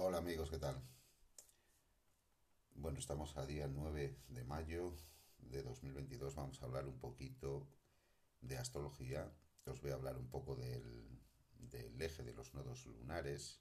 Hola 0.00 0.18
amigos, 0.18 0.48
¿qué 0.48 0.58
tal? 0.58 0.80
Bueno, 2.76 3.00
estamos 3.00 3.36
a 3.36 3.44
día 3.44 3.66
9 3.66 4.16
de 4.28 4.44
mayo 4.44 4.94
de 5.38 5.64
2022. 5.64 6.36
Vamos 6.36 6.62
a 6.62 6.66
hablar 6.66 6.86
un 6.86 7.00
poquito 7.00 7.66
de 8.40 8.56
astrología. 8.58 9.28
Os 9.66 9.80
voy 9.82 9.90
a 9.90 9.94
hablar 9.94 10.16
un 10.16 10.28
poco 10.28 10.54
del, 10.54 11.20
eje 11.98 12.22
de 12.22 12.32
los 12.32 12.54
nodos 12.54 12.86
lunares. 12.86 13.60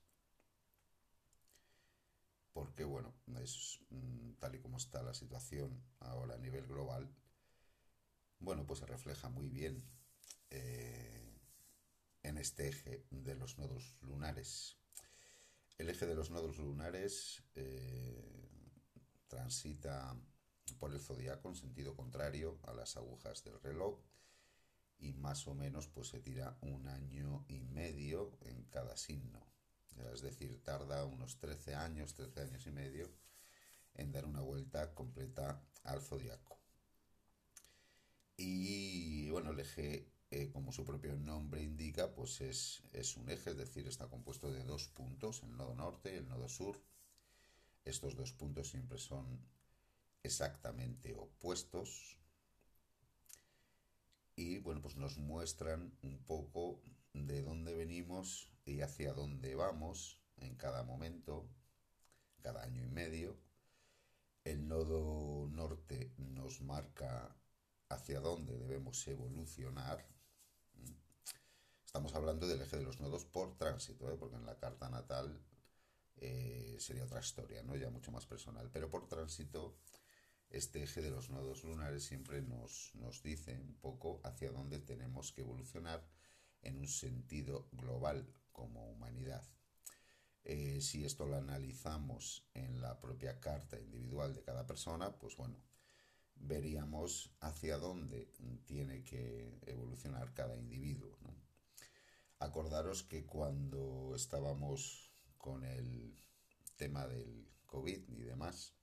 Porque, 2.54 2.84
bueno, 2.84 3.16
es 3.42 3.80
mm, 3.90 4.34
tal 4.34 4.54
y 4.54 4.60
como 4.60 4.78
está 4.78 5.02
la 5.02 5.16
situación 5.16 5.82
ahora 6.02 6.36
a 6.36 6.38
nivel 6.38 6.68
global, 6.68 7.12
bueno, 8.38 8.64
pues 8.68 8.80
se 8.80 8.86
refleja 8.86 9.30
muy 9.30 9.50
bien 9.50 9.84
eh, 10.52 11.42
en 12.22 12.38
este 12.38 12.68
eje 12.68 13.08
de 13.10 13.34
los 13.34 13.58
nodos 13.58 13.96
lunares. 14.02 14.78
El 15.78 15.90
eje 15.90 16.08
de 16.08 16.16
los 16.16 16.32
nodos 16.32 16.58
lunares 16.58 17.44
eh, 17.54 18.50
transita 19.28 20.20
por 20.80 20.92
el 20.92 21.00
zodiaco 21.00 21.50
en 21.50 21.56
sentido 21.56 21.96
contrario 21.96 22.60
a 22.64 22.74
las 22.74 22.98
agujas 22.98 23.44
del 23.44 23.60
reloj 23.62 24.00
y 24.98 25.14
más 25.14 25.48
o 25.48 25.54
menos 25.54 25.88
pues 25.88 26.08
se 26.08 26.20
tira 26.20 26.58
un 26.62 26.88
año 26.88 27.46
y 27.48 27.62
medio 27.62 28.38
en 28.42 28.64
cada 28.66 28.98
signo. 28.98 29.46
Es 30.14 30.22
decir, 30.22 30.64
tarda 30.64 31.06
unos 31.06 31.38
13 31.38 31.76
años, 31.76 32.16
13 32.16 32.42
años 32.42 32.66
y 32.66 32.72
medio 32.72 33.12
en 33.94 34.12
dar 34.12 34.26
una 34.26 34.42
vuelta 34.42 34.94
completa 34.94 35.64
al 35.84 36.02
zodiaco. 36.02 36.60
Y 38.36 39.30
bueno, 39.30 39.52
el 39.52 39.60
eje 39.60 40.12
eh, 40.30 40.50
como 40.52 40.74
su 40.74 40.84
propio 40.84 41.16
nombre 41.16 41.62
indica, 41.64 42.14
pues 42.14 42.42
es, 42.42 42.84
es, 42.92 43.16
un 43.16 43.30
eje, 43.30 43.52
es 43.52 43.58
decir, 43.58 43.88
está 43.88 44.08
compuesto 44.08 44.52
de 44.52 44.64
dos 44.64 44.90
puntos, 44.90 45.42
el 45.44 45.56
nodo 45.56 45.74
norte 45.74 46.14
y 46.14 46.18
el 46.18 46.28
nodo 46.28 46.50
sur. 46.50 46.82
Estos 47.86 48.16
dos 48.16 48.34
puntos 48.34 48.70
siempre 48.70 48.98
son 48.98 49.40
exactamente 50.24 51.14
opuestos. 51.16 52.18
Y 54.36 54.60
bueno, 54.60 54.82
pues 54.82 54.98
nos 54.98 55.18
muestran 55.18 55.98
un 56.04 56.20
poco 56.26 56.82
de 57.14 57.42
dónde 57.42 57.74
venimos 57.74 58.52
y 58.66 58.82
hacia 58.82 59.14
dónde 59.14 59.56
vamos 59.56 60.22
en 60.36 60.56
cada 60.56 60.84
momento, 60.84 61.50
cada 62.42 62.64
año 62.64 62.84
y 62.84 62.90
medio. 62.90 63.38
El 64.44 64.68
nodo 64.68 65.48
norte 65.50 66.12
nos 66.18 66.62
marca 66.62 67.34
hacia 67.90 68.20
dónde 68.20 68.58
debemos 68.58 69.08
evolucionar 69.08 70.17
Estamos 71.98 72.14
hablando 72.14 72.48
del 72.48 72.62
eje 72.62 72.78
de 72.78 72.84
los 72.84 73.00
nodos 73.00 73.26
por 73.26 73.58
tránsito, 73.58 74.08
¿eh? 74.12 74.18
porque 74.20 74.36
en 74.36 74.46
la 74.46 74.56
carta 74.60 74.88
natal 74.88 75.42
eh, 76.18 76.76
sería 76.78 77.06
otra 77.06 77.22
historia, 77.22 77.64
¿no? 77.64 77.76
ya 77.76 77.90
mucho 77.90 78.12
más 78.12 78.28
personal. 78.28 78.70
Pero 78.72 78.88
por 78.88 79.08
tránsito, 79.08 79.80
este 80.48 80.84
eje 80.84 81.02
de 81.02 81.10
los 81.10 81.32
nodos 81.32 81.64
lunares 81.64 82.04
siempre 82.04 82.44
nos, 82.44 82.92
nos 82.94 83.24
dice 83.24 83.60
un 83.60 83.74
poco 83.80 84.22
hacia 84.24 84.52
dónde 84.52 84.78
tenemos 84.78 85.32
que 85.32 85.42
evolucionar 85.42 86.08
en 86.62 86.78
un 86.78 86.88
sentido 86.88 87.68
global 87.72 88.32
como 88.52 88.92
humanidad. 88.92 89.44
Eh, 90.44 90.82
si 90.82 91.04
esto 91.04 91.26
lo 91.26 91.38
analizamos 91.38 92.48
en 92.54 92.80
la 92.80 93.00
propia 93.00 93.40
carta 93.40 93.80
individual 93.80 94.36
de 94.36 94.44
cada 94.44 94.68
persona, 94.68 95.18
pues 95.18 95.36
bueno, 95.36 95.58
veríamos 96.36 97.32
hacia 97.40 97.80
dónde 97.80 98.32
tiene 98.66 99.04
que 99.04 99.58
evolucionar 99.66 100.36
cada 100.36 100.56
individuo. 100.56 101.18
Acordaros 102.40 103.04
que 103.04 103.26
cuando 103.26 104.14
estábamos 104.16 105.12
con 105.38 105.64
el 105.64 106.16
tema 106.76 107.08
del 107.08 107.48
COVID 107.66 108.10
y 108.10 108.24
demás, 108.24 108.74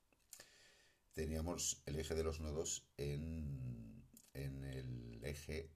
teníamos 1.12 1.82
el 1.86 1.98
eje 1.98 2.14
de 2.14 2.24
los 2.24 2.40
nodos 2.40 2.88
en, 2.96 4.04
en 4.32 4.64
el 4.64 5.24
eje 5.24 5.70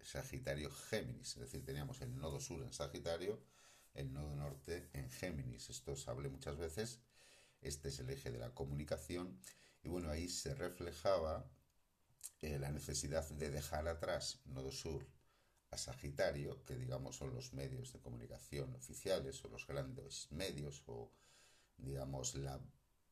Sagitario-Géminis, 0.00 1.36
es 1.36 1.40
decir, 1.40 1.64
teníamos 1.64 2.00
el 2.00 2.16
nodo 2.16 2.40
sur 2.40 2.62
en 2.62 2.72
Sagitario, 2.72 3.42
el 3.94 4.12
nodo 4.12 4.36
norte 4.36 4.88
en 4.92 5.10
Géminis. 5.10 5.70
Esto 5.70 5.92
os 5.92 6.08
hablé 6.08 6.28
muchas 6.28 6.56
veces. 6.56 7.00
Este 7.60 7.88
es 7.88 7.98
el 7.98 8.10
eje 8.10 8.30
de 8.30 8.38
la 8.38 8.54
comunicación 8.54 9.40
y 9.82 9.88
bueno, 9.88 10.10
ahí 10.10 10.28
se 10.28 10.54
reflejaba 10.54 11.50
eh, 12.40 12.58
la 12.58 12.70
necesidad 12.70 13.28
de 13.30 13.50
dejar 13.50 13.88
atrás 13.88 14.40
Nodo 14.44 14.70
Sur 14.70 15.06
a 15.70 15.78
Sagitario, 15.78 16.64
que 16.64 16.76
digamos 16.76 17.16
son 17.16 17.34
los 17.34 17.52
medios 17.52 17.92
de 17.92 18.00
comunicación 18.00 18.74
oficiales 18.74 19.44
o 19.44 19.48
los 19.48 19.66
grandes 19.66 20.30
medios 20.30 20.82
o 20.86 21.10
digamos 21.76 22.34
la 22.34 22.60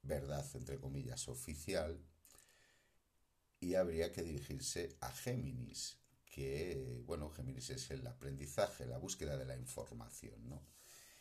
verdad 0.02 0.46
entre 0.54 0.78
comillas 0.78 1.28
oficial, 1.28 1.98
y 3.60 3.74
habría 3.76 4.12
que 4.12 4.22
dirigirse 4.22 4.96
a 5.00 5.10
Géminis, 5.10 5.98
que 6.26 7.02
bueno, 7.06 7.30
Géminis 7.30 7.70
es 7.70 7.90
el 7.90 8.06
aprendizaje, 8.06 8.86
la 8.86 8.98
búsqueda 8.98 9.38
de 9.38 9.46
la 9.46 9.56
información, 9.56 10.48
¿no? 10.48 10.66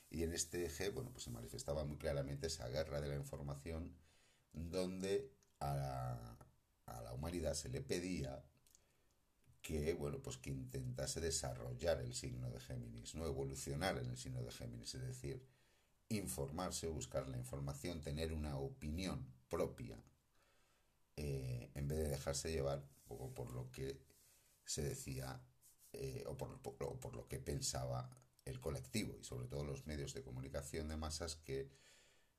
Y 0.10 0.24
en 0.24 0.34
este 0.34 0.66
eje, 0.66 0.90
bueno, 0.90 1.12
pues 1.12 1.24
se 1.24 1.32
manifestaba 1.32 1.86
muy 1.86 1.98
claramente 1.98 2.48
esa 2.48 2.68
guerra 2.68 3.02
de 3.02 3.08
la 3.10 3.16
información 3.16 3.96
donde 4.52 5.32
a 5.60 5.76
la, 5.76 7.14
humanidad 7.14 7.54
se 7.54 7.70
le 7.70 7.82
pedía 7.82 8.44
que, 9.64 9.94
bueno, 9.96 10.20
pues 10.22 10.38
que 10.38 10.52
intentase 10.52 11.22
desarrollar 11.22 12.02
el 12.02 12.14
signo 12.14 12.52
de 12.52 12.60
Géminis, 12.60 13.16
no 13.16 13.26
evolucionar 13.26 13.98
en 13.98 14.10
el 14.10 14.18
signo 14.18 14.44
de 14.44 14.52
Géminis, 14.52 14.94
es 14.94 15.02
decir, 15.02 15.44
informarse, 16.10 16.88
buscar 16.90 17.28
la 17.30 17.38
información, 17.38 18.02
tener 18.02 18.34
una 18.34 18.58
opinión 18.58 19.26
propia, 19.50 19.98
eh, 21.16 21.72
en 21.74 21.88
vez 21.88 21.98
de 22.00 22.10
dejarse 22.10 22.52
llevar 22.52 22.84
por 23.08 23.52
lo 23.52 23.72
que 23.72 24.00
se 24.66 24.84
decía 24.84 25.42
eh, 25.94 26.24
o, 26.28 26.38
por, 26.38 26.60
por 26.62 27.16
lo 27.16 27.28
que 27.28 27.40
pensaba 27.40 28.10
el 28.46 28.60
colectivo 28.60 29.16
y 29.20 29.24
sobre 29.24 29.48
todo 29.48 29.64
los 29.64 29.86
medios 29.88 30.14
de 30.14 30.24
comunicación 30.24 30.90
de 30.90 30.98
masas 30.98 31.38
que 31.38 31.72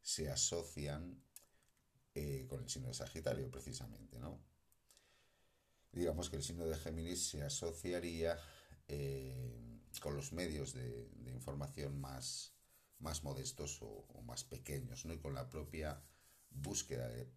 se 0.03 0.31
asocian 0.31 1.23
eh, 2.15 2.47
con 2.49 2.63
el 2.63 2.69
signo 2.69 2.89
de 2.89 2.95
Sagitario, 2.95 3.51
precisamente, 3.51 4.19
¿no? 4.19 4.39
Digamos 5.95 6.29
que 6.29 6.37
el 6.37 6.43
signo 6.43 6.67
de 6.67 6.77
Géminis 6.77 7.29
se 7.29 7.43
asociaría 7.43 8.37
eh, 8.89 9.81
con 10.01 10.17
los 10.17 10.33
medios 10.33 10.75
de, 10.75 11.09
información 11.33 12.01
más, 12.01 12.53
más 12.99 13.23
modestos 13.23 13.79
o, 13.81 14.23
más 14.25 14.43
pequeños, 14.45 15.05
¿no? 15.05 15.15
Y 15.15 15.19
con 15.19 15.35
la 15.35 15.49
propia 15.49 16.03
búsqueda 16.51 17.09
de, 17.09 17.29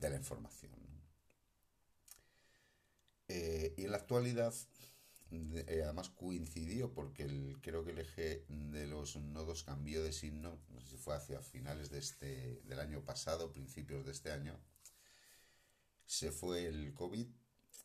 la 0.00 0.16
información. 0.16 0.72
Eh, 3.28 3.74
y 3.78 3.84
en 3.84 3.90
la 3.90 3.96
actualidad 3.96 4.52
eh, 5.30 5.82
además 5.82 6.10
coincidió 6.10 6.92
porque 6.92 7.22
el, 7.22 7.58
creo 7.62 7.84
que 7.84 7.92
el 7.92 8.00
eje 8.00 8.44
de 8.48 8.86
los 8.86 9.16
nodos 9.16 9.62
cambió 9.62 10.02
de 10.02 10.12
signo, 10.12 10.60
no 10.68 10.80
sé 10.80 10.88
si 10.88 10.96
fue 10.98 11.16
hacia 11.16 11.40
finales 11.40 11.88
de 11.88 12.00
este, 12.00 12.60
del 12.64 12.80
año 12.80 13.02
pasado, 13.02 13.50
principios 13.50 14.04
de 14.04 14.12
este 14.12 14.30
año. 14.30 14.60
Se 16.04 16.30
fue 16.32 16.66
el 16.66 16.92
COVID 16.92 17.28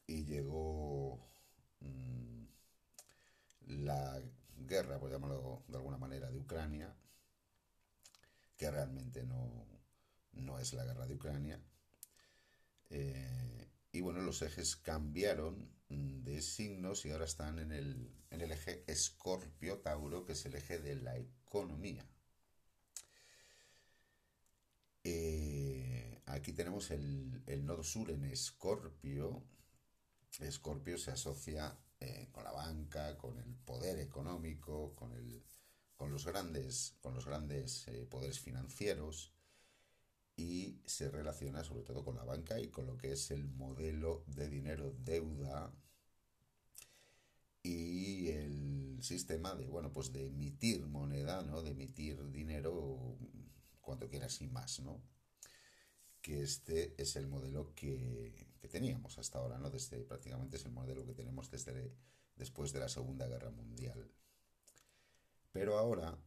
y 0.07 0.25
llegó 0.25 1.19
mm, 1.81 2.45
la 3.67 4.21
guerra, 4.57 4.99
por 4.99 5.11
llamarlo 5.11 5.63
de 5.67 5.77
alguna 5.77 5.97
manera, 5.97 6.31
de 6.31 6.39
Ucrania, 6.39 6.95
que 8.55 8.71
realmente 8.71 9.23
no, 9.23 9.67
no 10.33 10.59
es 10.59 10.73
la 10.73 10.85
guerra 10.85 11.05
de 11.07 11.13
Ucrania. 11.13 11.61
Eh, 12.89 13.69
y 13.91 14.01
bueno, 14.01 14.21
los 14.21 14.41
ejes 14.41 14.75
cambiaron 14.77 15.71
de 15.89 16.41
signos 16.41 17.05
y 17.05 17.11
ahora 17.11 17.25
están 17.25 17.59
en 17.59 17.71
el, 17.71 18.11
en 18.29 18.41
el 18.41 18.51
eje 18.51 18.83
Escorpio-Tauro, 18.87 20.25
que 20.25 20.33
es 20.33 20.45
el 20.45 20.55
eje 20.55 20.79
de 20.79 20.95
la 20.95 21.17
economía. 21.17 22.05
Eh, 25.03 26.21
aquí 26.25 26.51
tenemos 26.51 26.91
el, 26.91 27.65
nodo 27.65 27.83
sur 27.83 28.11
en 28.11 28.25
Escorpio. 28.25 29.43
Escorpio 30.39 30.97
se 30.97 31.11
asocia 31.11 31.77
eh, 31.99 32.29
con 32.31 32.43
la 32.43 32.51
banca, 32.51 33.17
con 33.17 33.37
el 33.39 33.55
poder 33.55 33.99
económico, 33.99 34.93
con, 34.95 35.13
el, 35.13 35.43
con 35.95 36.11
los 36.11 36.25
grandes, 36.25 36.95
con 37.01 37.15
los 37.15 37.25
grandes 37.25 37.87
eh, 37.87 38.05
poderes 38.05 38.39
financieros 38.39 39.33
y 40.35 40.79
se 40.85 41.09
relaciona 41.09 41.63
sobre 41.63 41.81
todo 41.81 42.05
con 42.05 42.15
la 42.15 42.23
banca 42.23 42.59
y 42.59 42.69
con 42.69 42.85
lo 42.85 42.97
que 42.97 43.13
es 43.13 43.31
el 43.31 43.47
modelo 43.47 44.23
de 44.27 44.47
dinero 44.47 44.93
deuda 44.99 45.73
y 47.63 48.29
el 48.29 48.99
sistema 49.01 49.55
de 49.55 49.67
bueno 49.67 49.91
pues 49.91 50.13
de 50.13 50.27
emitir 50.27 50.85
moneda 50.85 51.41
no 51.41 51.63
de 51.63 51.71
emitir 51.71 52.31
dinero 52.31 53.17
cuanto 53.81 54.07
quieras 54.09 54.39
y 54.41 54.47
más 54.47 54.79
no 54.79 55.01
que 56.21 56.41
este 56.41 56.93
es 57.01 57.15
el 57.15 57.27
modelo 57.27 57.73
que, 57.73 58.46
que 58.59 58.67
teníamos 58.67 59.17
hasta 59.17 59.39
ahora 59.39 59.57
no 59.57 59.69
desde 59.69 60.03
prácticamente 60.03 60.57
es 60.57 60.65
el 60.65 60.71
modelo 60.71 61.05
que 61.05 61.13
tenemos 61.13 61.49
desde 61.49 61.93
después 62.35 62.71
de 62.73 62.79
la 62.79 62.89
segunda 62.89 63.27
guerra 63.27 63.51
mundial 63.51 64.11
pero 65.51 65.77
ahora 65.77 66.17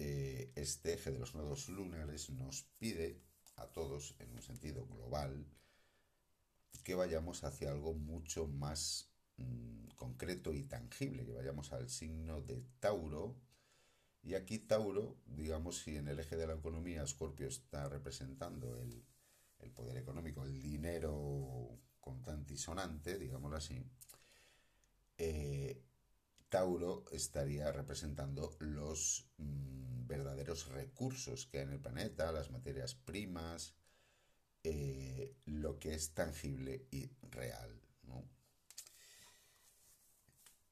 eh, 0.00 0.52
este 0.54 0.94
eje 0.94 1.10
de 1.10 1.18
los 1.18 1.34
nodos 1.34 1.68
lunares 1.68 2.30
nos 2.30 2.62
pide 2.78 3.20
a 3.56 3.66
todos, 3.66 4.14
en 4.20 4.30
un 4.32 4.42
sentido 4.42 4.86
global, 4.86 5.44
que 6.84 6.94
vayamos 6.94 7.42
hacia 7.42 7.72
algo 7.72 7.94
mucho 7.94 8.46
más 8.46 9.10
mm, 9.38 9.88
concreto 9.96 10.54
y 10.54 10.62
tangible, 10.62 11.26
que 11.26 11.32
vayamos 11.32 11.72
al 11.72 11.90
signo 11.90 12.40
de 12.40 12.62
Tauro. 12.78 13.36
Y 14.22 14.34
aquí 14.34 14.60
Tauro, 14.60 15.16
digamos, 15.26 15.78
si 15.78 15.96
en 15.96 16.06
el 16.06 16.20
eje 16.20 16.36
de 16.36 16.46
la 16.46 16.54
economía 16.54 17.04
Scorpio 17.04 17.48
está 17.48 17.88
representando 17.88 18.80
el, 18.80 19.04
el 19.60 19.70
poder 19.72 19.96
económico, 19.96 20.44
el 20.44 20.60
dinero 20.60 21.78
contante 22.00 22.54
y 22.54 22.58
sonante, 22.58 23.18
digámoslo 23.18 23.56
así, 23.56 23.84
eh, 25.18 25.82
Tauro 26.48 27.04
estaría 27.12 27.70
representando 27.72 28.56
los 28.60 29.28
mm, 29.36 30.06
verdaderos 30.06 30.68
recursos 30.68 31.46
que 31.46 31.58
hay 31.58 31.64
en 31.64 31.72
el 31.72 31.80
planeta, 31.80 32.32
las 32.32 32.50
materias 32.50 32.94
primas, 32.94 33.74
eh, 34.64 35.36
lo 35.44 35.78
que 35.78 35.94
es 35.94 36.14
tangible 36.14 36.86
y 36.90 37.10
real. 37.30 37.80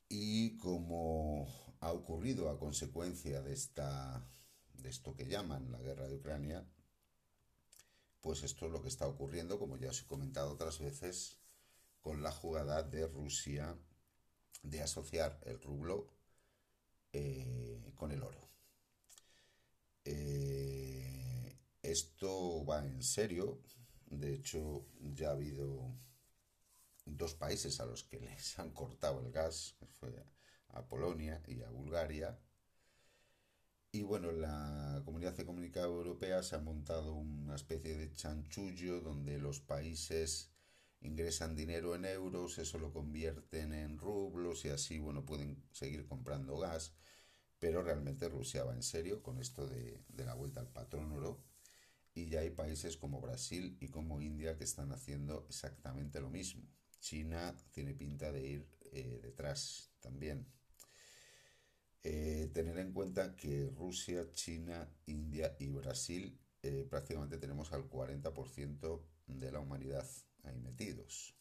Y 0.08 0.56
como 0.58 1.46
ha 1.80 1.92
ocurrido 1.92 2.48
a 2.48 2.58
consecuencia 2.58 3.42
de, 3.42 3.52
esta, 3.52 4.24
de 4.74 4.88
esto 4.88 5.14
que 5.14 5.26
llaman 5.26 5.72
la 5.72 5.80
guerra 5.80 6.06
de 6.06 6.14
Ucrania, 6.14 6.64
pues 8.26 8.42
esto 8.42 8.66
es 8.66 8.72
lo 8.72 8.82
que 8.82 8.88
está 8.88 9.06
ocurriendo, 9.06 9.56
como 9.56 9.76
ya 9.76 9.90
os 9.90 10.02
he 10.02 10.04
comentado 10.04 10.50
otras 10.50 10.80
veces, 10.80 11.38
con 12.00 12.24
la 12.24 12.32
jugada 12.32 12.82
de 12.82 13.06
Rusia 13.06 13.78
de 14.64 14.82
asociar 14.82 15.38
el 15.44 15.62
rublo 15.62 16.12
eh, 17.12 17.92
con 17.94 18.10
el 18.10 18.24
oro. 18.24 18.48
Eh, 20.04 21.56
esto 21.80 22.66
va 22.66 22.84
en 22.84 23.00
serio, 23.04 23.62
de 24.06 24.34
hecho 24.34 24.88
ya 24.98 25.28
ha 25.28 25.32
habido 25.34 25.96
dos 27.04 27.34
países 27.34 27.78
a 27.78 27.86
los 27.86 28.02
que 28.02 28.18
les 28.18 28.58
han 28.58 28.72
cortado 28.72 29.20
el 29.20 29.30
gas, 29.30 29.76
fue 30.00 30.26
a 30.70 30.84
Polonia 30.84 31.40
y 31.46 31.62
a 31.62 31.70
Bulgaria. 31.70 32.36
Y 33.96 34.02
bueno, 34.02 34.30
la 34.30 35.00
Comunidad 35.06 35.40
Económica 35.40 35.80
Europea 35.80 36.42
se 36.42 36.54
ha 36.54 36.58
montado 36.58 37.14
una 37.14 37.54
especie 37.54 37.96
de 37.96 38.12
chanchullo 38.12 39.00
donde 39.00 39.38
los 39.38 39.60
países 39.60 40.50
ingresan 41.00 41.56
dinero 41.56 41.94
en 41.94 42.04
euros, 42.04 42.58
eso 42.58 42.78
lo 42.78 42.92
convierten 42.92 43.72
en 43.72 43.96
rublos 43.96 44.66
y 44.66 44.68
así, 44.68 44.98
bueno, 44.98 45.24
pueden 45.24 45.64
seguir 45.72 46.06
comprando 46.06 46.58
gas, 46.58 46.92
pero 47.58 47.82
realmente 47.82 48.28
Rusia 48.28 48.64
va 48.64 48.74
en 48.74 48.82
serio 48.82 49.22
con 49.22 49.38
esto 49.38 49.66
de, 49.66 50.04
la 50.18 50.34
vuelta 50.34 50.60
al 50.60 50.68
patrón 50.68 51.12
oro 51.12 51.42
y 52.12 52.26
ya 52.26 52.40
hay 52.40 52.50
países 52.50 52.98
como 52.98 53.22
Brasil 53.22 53.78
y 53.80 53.88
como 53.88 54.20
India 54.20 54.58
que 54.58 54.64
están 54.64 54.92
haciendo 54.92 55.46
exactamente 55.48 56.20
lo 56.20 56.28
mismo. 56.28 56.68
China 57.00 57.56
tiene 57.70 57.94
pinta 57.94 58.30
de 58.30 58.46
ir 58.46 58.68
eh, 58.92 59.20
detrás 59.22 59.90
también. 60.00 60.46
Eh, 62.08 62.52
tener 62.54 62.78
en 62.78 62.92
cuenta 62.92 63.34
que 63.34 63.68
Rusia, 63.76 64.30
China, 64.30 64.88
India 65.06 65.56
y 65.58 65.70
Brasil 65.70 66.38
eh, 66.62 66.86
prácticamente 66.88 67.36
tenemos 67.36 67.72
al 67.72 67.90
40% 67.90 69.02
de 69.26 69.50
la 69.50 69.58
humanidad 69.58 70.06
ahí 70.44 70.60
metidos. 70.60 71.34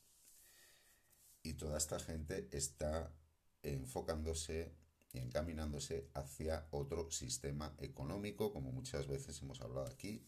Y 1.44 1.54
toda 1.54 1.78
esta 1.78 2.00
gente 2.00 2.50
está 2.52 3.14
enfocándose 3.62 4.74
y 5.14 5.20
encaminándose 5.20 6.10
hacia 6.16 6.68
otro 6.72 7.12
sistema 7.12 7.76
económico, 7.78 8.52
como 8.52 8.72
muchas 8.72 9.06
veces 9.06 9.40
hemos 9.44 9.62
hablado 9.62 9.86
aquí, 9.86 10.28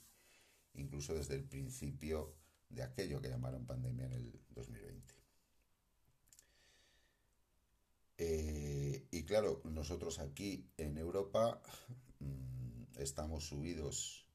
incluso 0.75 1.15
desde 1.15 1.33
el 1.33 1.45
principio 1.45 2.35
de 2.69 2.83
aquello 2.83 3.19
que 3.19 3.29
llamaron 3.29 3.65
pandemia 3.65 4.05
en 4.05 4.13
el 4.13 4.39
2020. 4.49 5.16
Eh, 8.17 9.07
y 9.11 9.23
claro, 9.23 9.61
nosotros 9.65 10.19
aquí 10.19 10.69
en 10.77 10.97
Europa 10.97 11.61
mm, 12.19 12.99
estamos 12.99 13.47
subidos 13.47 14.25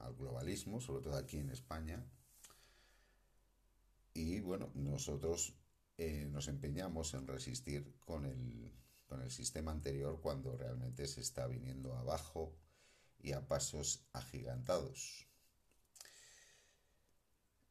al 0.00 0.16
globalismo, 0.16 0.80
sobre 0.80 1.02
todo 1.02 1.16
aquí 1.16 1.38
en 1.38 1.50
España, 1.50 2.04
y 4.14 4.40
bueno, 4.40 4.70
nosotros 4.74 5.54
eh, 5.96 6.26
nos 6.30 6.48
empeñamos 6.48 7.14
en 7.14 7.26
resistir 7.26 7.94
con 8.00 8.26
el, 8.26 8.72
con 9.06 9.22
el 9.22 9.30
sistema 9.30 9.70
anterior 9.70 10.20
cuando 10.20 10.56
realmente 10.56 11.06
se 11.06 11.20
está 11.20 11.46
viniendo 11.46 11.94
abajo 11.96 12.54
y 13.20 13.32
a 13.32 13.46
pasos 13.46 14.04
agigantados. 14.12 15.31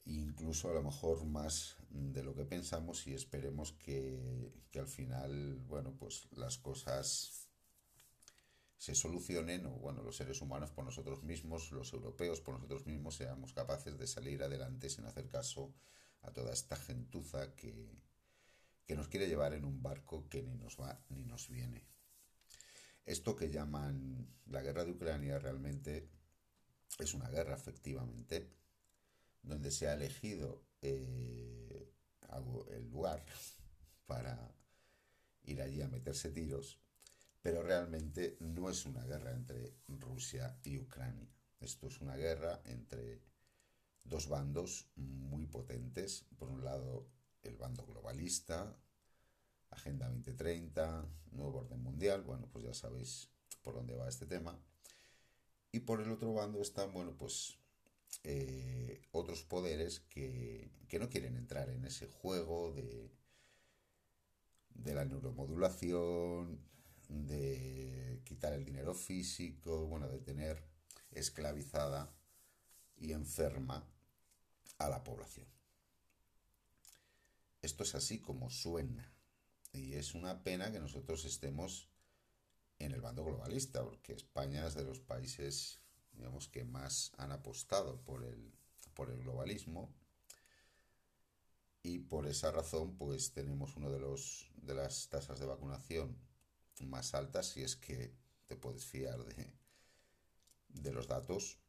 Incluso 0.06 0.69
a 0.69 0.74
lo 0.74 0.83
mejor 0.83 1.25
más 1.25 1.77
de 1.89 2.24
lo 2.24 2.33
que 2.33 2.45
pensamos 2.45 3.06
y 3.07 3.13
esperemos 3.13 3.74
que, 3.74 4.51
que 4.71 4.80
al 4.80 4.88
final, 4.88 5.57
bueno, 5.68 5.95
pues 5.98 6.27
las 6.31 6.57
cosas 6.57 7.50
se 8.77 8.95
solucionen 8.95 9.68
o 9.68 9.71
bueno, 9.74 10.01
los 10.01 10.18
seres 10.18 10.42
humanos 10.42 10.71
por 10.71 10.83
nosotros 10.83 11.21
mismos, 11.21 11.71
los 11.71 11.94
europeos 11.94 12.42
por 12.42 12.56
nosotros 12.56 12.88
mismos 12.88 13.15
seamos 13.15 13.53
capaces 13.53 13.95
de 14.00 14.07
salir 14.07 14.42
adelante 14.42 14.89
sin 14.89 15.06
hacer 15.06 15.30
caso 15.30 15.71
a 16.24 16.31
toda 16.31 16.51
esta 16.51 16.75
gentuza 16.75 17.56
que, 17.56 17.92
que 18.88 18.95
nos 18.95 19.07
quiere 19.07 19.27
llevar 19.27 19.54
en 19.54 19.65
un 19.65 19.83
barco 19.83 20.27
que 20.30 20.42
ni 20.42 20.56
nos 20.56 20.80
va 20.80 21.00
ni 21.09 21.24
nos 21.24 21.47
viene. 21.47 21.86
Esto 23.06 23.36
que 23.36 23.51
llaman 23.51 24.27
la 24.47 24.63
guerra 24.63 24.83
de 24.83 24.92
Ucrania 24.92 25.38
realmente 25.38 26.09
es 26.97 27.13
una 27.13 27.30
guerra, 27.30 27.56
efectivamente, 27.56 28.50
donde 29.44 29.72
se 29.72 29.88
ha 29.88 29.94
elegido 29.94 30.64
eh, 30.82 31.92
el 32.70 32.90
lugar 32.90 33.24
para 34.06 34.54
ir 35.44 35.62
allí 35.62 35.82
a 35.82 35.88
meterse 35.88 36.32
tiros, 36.32 36.80
pero 37.42 37.64
realmente 37.64 38.38
no 38.40 38.70
es 38.70 38.86
una 38.86 39.04
guerra 39.04 39.32
entre 39.32 39.74
Rusia 39.88 40.58
y 40.64 40.78
Ucrania. 40.78 41.28
Esto 41.60 41.88
es 41.88 42.00
una 42.02 42.16
guerra 42.16 42.62
entre 42.66 43.22
dos 44.04 44.28
bandos 44.28 44.88
muy 44.96 45.46
potentes. 45.46 46.26
Por 46.38 46.50
un 46.50 46.64
lado, 46.64 47.08
el 47.44 47.58
bando 47.58 47.86
globalista, 47.86 48.76
Agenda 49.70 50.10
2030, 50.10 51.08
Nuevo 51.32 51.60
Orden 51.60 51.82
Mundial, 51.82 52.24
bueno, 52.24 52.48
pues 52.52 52.66
ya 52.66 52.74
sabéis 52.74 53.30
por 53.62 53.76
dónde 53.76 53.96
va 53.96 54.10
este 54.10 54.26
tema. 54.26 54.60
Y 55.72 55.80
por 55.82 56.02
el 56.02 56.12
otro 56.12 56.33
bando 56.33 56.62
están, 56.62 56.94
bueno, 56.94 57.16
pues 57.18 57.57
eh, 58.23 59.01
otros 59.11 59.44
poderes 59.44 59.99
que, 60.01 60.71
que, 60.87 60.99
no 60.99 61.09
quieren 61.09 61.35
entrar 61.37 61.69
en 61.69 61.85
ese 61.85 62.07
juego 62.07 62.71
de, 62.73 63.11
de 64.69 64.94
la 64.94 65.06
neuromodulación, 65.06 66.59
de 67.09 68.21
quitar 68.23 68.54
el 68.54 68.66
dinero 68.66 68.94
físico, 68.94 69.85
bueno, 69.87 70.07
de 70.07 70.19
tener 70.19 70.63
esclavizada 71.11 72.13
y 72.97 73.11
enferma 73.11 73.85
a 74.78 74.90
la 74.90 75.04
población. 75.04 75.47
Esto 77.61 77.83
es 77.83 77.95
así 77.95 78.19
como 78.19 78.49
suena. 78.49 79.11
Y 79.73 79.94
es 79.94 80.13
una 80.16 80.44
pena 80.44 80.71
que 80.71 80.80
nosotros 80.80 81.23
estemos 81.25 81.90
en 82.80 82.92
el 82.92 83.01
bando 83.01 83.23
globalista, 83.23 83.83
porque 83.83 84.13
España 84.13 84.66
es 84.68 84.73
de 84.73 84.83
los 84.83 84.99
países, 84.99 85.81
digamos, 86.21 86.47
que 86.47 86.63
más 86.63 87.11
han 87.18 87.31
apostado 87.31 88.01
por 88.04 88.23
el, 88.23 88.54
por 88.94 89.09
el 89.09 89.19
globalismo. 89.19 89.94
Y 91.83 91.99
por 91.99 92.28
esa 92.28 92.51
razón, 92.51 92.95
pues 92.95 93.33
tenemos 93.33 93.75
una 93.75 93.90
de, 93.90 93.99
de 93.99 94.73
las 94.73 95.09
tasas 95.09 95.40
de 95.40 95.47
vacunación 95.47 96.16
más 96.85 97.13
altas, 97.13 97.47
si 97.49 97.61
es 97.61 97.75
que 97.75 98.16
te 98.45 98.56
puedes 98.56 98.85
fiar 98.85 99.23
de, 99.25 99.51
de 100.69 100.92
los 100.94 101.07
datos 101.07 101.59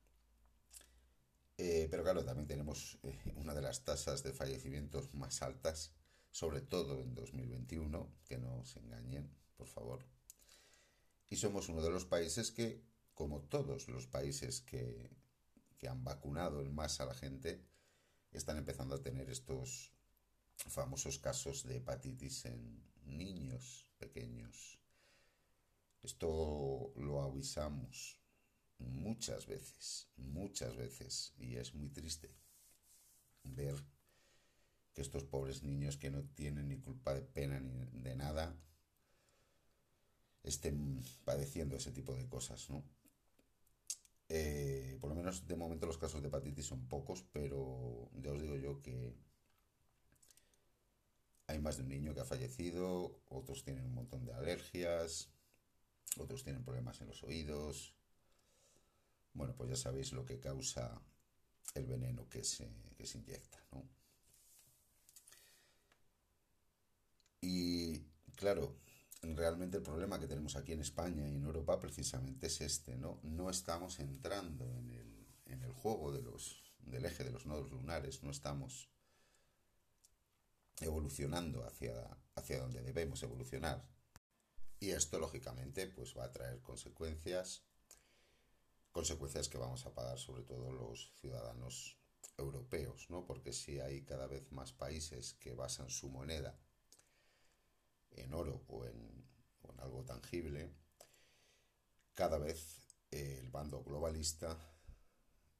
eh, 1.58 1.86
pero 1.90 2.02
claro, 2.02 2.24
también 2.24 2.48
tenemos 2.48 2.98
eh, 3.02 3.32
una 3.36 3.54
de 3.54 3.62
las 3.62 3.84
tasas 3.84 4.22
de 4.22 4.32
fallecimientos 4.32 5.14
más 5.14 5.42
altas, 5.42 5.92
sobre 6.30 6.60
todo 6.60 7.00
en 7.00 7.14
2021, 7.14 8.10
que 8.24 8.38
no 8.38 8.64
se 8.64 8.80
engañen, 8.80 9.30
por 9.56 9.68
favor. 9.68 10.04
Y 11.28 11.36
somos 11.36 11.68
uno 11.68 11.82
de 11.82 11.90
los 11.90 12.04
países 12.04 12.50
que, 12.50 12.82
como 13.14 13.42
todos 13.42 13.88
los 13.88 14.06
países 14.06 14.60
que, 14.60 15.10
que 15.78 15.88
han 15.88 16.04
vacunado 16.04 16.62
en 16.62 16.74
masa 16.74 17.04
a 17.04 17.06
la 17.06 17.14
gente, 17.14 17.64
están 18.32 18.56
empezando 18.56 18.94
a 18.94 19.02
tener 19.02 19.28
estos 19.30 19.92
famosos 20.56 21.18
casos 21.18 21.64
de 21.64 21.76
hepatitis 21.76 22.44
en 22.46 22.82
niños 23.04 23.86
pequeños. 23.98 24.78
Esto 26.02 26.92
lo 26.96 27.22
avisamos 27.22 28.18
muchas 28.78 29.46
veces, 29.46 30.08
muchas 30.16 30.76
veces, 30.76 31.34
y 31.38 31.56
es 31.56 31.74
muy 31.74 31.88
triste 31.90 32.34
ver 33.44 33.76
que 34.92 35.02
estos 35.02 35.24
pobres 35.24 35.62
niños 35.62 35.96
que 35.96 36.10
no 36.10 36.22
tienen 36.22 36.68
ni 36.68 36.78
culpa 36.78 37.14
de 37.14 37.22
pena 37.22 37.60
ni 37.60 37.84
de 38.02 38.16
nada 38.16 38.56
estén 40.42 41.02
padeciendo 41.24 41.76
ese 41.76 41.92
tipo 41.92 42.14
de 42.14 42.28
cosas, 42.28 42.68
¿no? 42.68 42.84
Eh, 44.34 44.96
por 45.00 45.10
lo 45.10 45.16
menos 45.16 45.46
de 45.46 45.56
momento 45.56 45.86
los 45.86 45.98
casos 45.98 46.22
de 46.22 46.28
hepatitis 46.28 46.64
son 46.66 46.88
pocos, 46.88 47.22
pero 47.34 48.08
ya 48.22 48.32
os 48.32 48.40
digo 48.40 48.56
yo 48.56 48.80
que 48.80 49.14
hay 51.46 51.58
más 51.60 51.76
de 51.76 51.84
un 51.84 51.88
niño 51.90 52.14
que 52.14 52.20
ha 52.20 52.24
fallecido, 52.24 53.20
otros 53.28 53.62
tienen 53.62 53.84
un 53.84 53.94
montón 53.94 54.24
de 54.24 54.32
alergias, 54.32 55.30
otros 56.18 56.44
tienen 56.44 56.64
problemas 56.64 57.00
en 57.00 57.08
los 57.08 57.22
oídos. 57.24 57.94
Bueno, 59.34 59.54
pues 59.54 59.68
ya 59.68 59.76
sabéis 59.76 60.12
lo 60.14 60.24
que 60.24 60.40
causa 60.40 61.02
el 61.74 61.86
veneno 61.86 62.28
que 62.30 62.44
se, 62.44 62.68
que 62.96 63.06
se 63.06 63.18
inyecta, 63.18 63.58
¿no? 63.72 63.88
Y 67.42 68.00
claro, 68.36 68.74
realmente 69.22 69.76
el 69.76 69.82
problema 69.82 70.18
que 70.18 70.26
tenemos 70.26 70.56
aquí 70.56 70.72
en 70.72 70.80
España 70.80 71.28
y 71.28 71.36
en 71.36 71.44
Europa 71.44 71.78
precisamente 71.78 72.48
es 72.48 72.60
este, 72.60 72.96
¿no? 72.96 73.20
No 73.22 73.50
estamos 73.50 74.00
entrando 74.00 74.76
en 74.76 74.90
el, 74.90 75.26
en 75.46 75.62
el 75.62 75.72
juego 75.72 76.12
de 76.12 76.22
los, 76.22 76.74
del 76.78 77.04
eje 77.04 77.24
de 77.24 77.30
los 77.30 77.46
nodos 77.46 77.70
lunares, 77.70 78.22
no 78.22 78.30
estamos 78.30 78.90
evolucionando 80.80 81.64
hacia, 81.64 81.94
hacia 82.34 82.58
donde 82.58 82.82
debemos 82.82 83.22
evolucionar. 83.22 83.86
Y 84.80 84.90
esto, 84.90 85.20
lógicamente, 85.20 85.86
pues 85.86 86.16
va 86.16 86.24
a 86.24 86.32
traer 86.32 86.60
consecuencias, 86.60 87.64
consecuencias 88.90 89.48
que 89.48 89.58
vamos 89.58 89.86
a 89.86 89.94
pagar 89.94 90.18
sobre 90.18 90.42
todo 90.42 90.72
los 90.72 91.12
ciudadanos 91.20 91.96
europeos, 92.36 93.08
¿no? 93.08 93.24
Porque 93.24 93.52
si 93.52 93.78
hay 93.78 94.02
cada 94.02 94.26
vez 94.26 94.50
más 94.50 94.72
países 94.72 95.34
que 95.34 95.54
basan 95.54 95.88
su 95.88 96.08
moneda 96.08 96.58
en 98.16 98.34
oro 98.34 98.64
o 98.68 98.84
en, 98.84 99.22
algo 99.78 100.04
tangible, 100.04 100.70
cada 102.14 102.38
vez 102.38 102.86
el 103.10 103.50
bando 103.50 103.82
globalista 103.82 104.56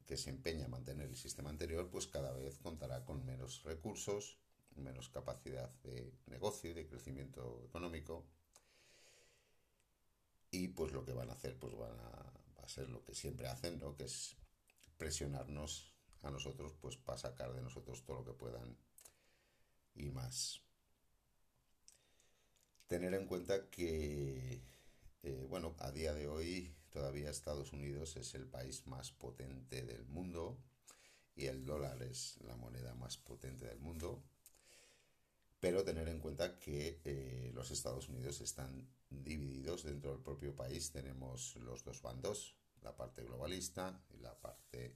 que 0.05 0.15
se 0.15 0.29
empeña 0.29 0.65
a 0.65 0.69
mantener 0.69 1.09
el 1.09 1.17
sistema 1.17 1.49
anterior, 1.49 1.89
pues 1.89 2.07
cada 2.07 2.31
vez 2.31 2.57
contará 2.59 3.03
con 3.03 3.25
menos 3.25 3.63
recursos, 3.63 4.39
menos 4.75 5.09
capacidad 5.09 5.69
de 5.81 6.13
negocio 6.27 6.71
y 6.71 6.73
de 6.73 6.87
crecimiento 6.87 7.61
económico. 7.65 8.25
Y 10.51 10.69
pues 10.69 10.93
lo 10.93 11.03
que 11.03 11.13
van 11.13 11.29
a 11.29 11.33
hacer, 11.33 11.59
pues 11.59 11.75
van 11.75 11.99
a, 11.99 12.33
va 12.57 12.63
a 12.63 12.69
ser 12.69 12.87
lo 12.89 13.03
que 13.03 13.13
siempre 13.13 13.47
hacen, 13.47 13.79
¿no? 13.79 13.93
Que 13.95 14.05
es 14.05 14.37
presionarnos 14.97 15.93
a 16.21 16.31
nosotros, 16.31 16.73
pues 16.79 16.95
para 16.95 17.17
sacar 17.17 17.53
de 17.53 17.61
nosotros 17.61 18.05
todo 18.05 18.17
lo 18.17 18.25
que 18.25 18.33
puedan 18.33 18.77
y 19.95 20.11
más 20.11 20.62
tener 22.93 23.15
en 23.15 23.25
cuenta 23.25 23.71
que, 23.71 24.61
eh, 25.23 25.47
bueno, 25.49 25.75
a 25.79 25.89
día 25.89 26.13
de 26.13 26.27
hoy 26.27 26.75
todavía 26.91 27.31
Estados 27.31 27.73
Unidos 27.73 28.15
es 28.17 28.35
el 28.35 28.45
país 28.45 28.85
más 28.85 29.11
potente 29.11 29.81
del 29.81 30.05
mundo 30.05 30.59
y 31.35 31.47
el 31.47 31.65
dólar 31.65 32.03
es 32.03 32.37
la 32.41 32.55
moneda 32.55 32.93
más 32.93 33.17
potente 33.17 33.65
del 33.65 33.79
mundo. 33.79 34.21
Pero 35.59 35.83
tener 35.83 36.07
en 36.07 36.19
cuenta 36.19 36.59
que 36.59 37.01
eh, 37.03 37.49
los 37.55 37.71
Estados 37.71 38.09
Unidos 38.09 38.41
están 38.41 38.87
divididos 39.09 39.85
dentro 39.85 40.11
del 40.11 40.21
propio 40.21 40.55
país. 40.55 40.91
Tenemos 40.91 41.55
los 41.55 41.83
dos 41.83 41.99
bandos, 41.99 42.55
la 42.83 42.95
parte 42.95 43.23
globalista 43.23 44.05
y 44.11 44.19
la 44.19 44.39
parte, 44.39 44.95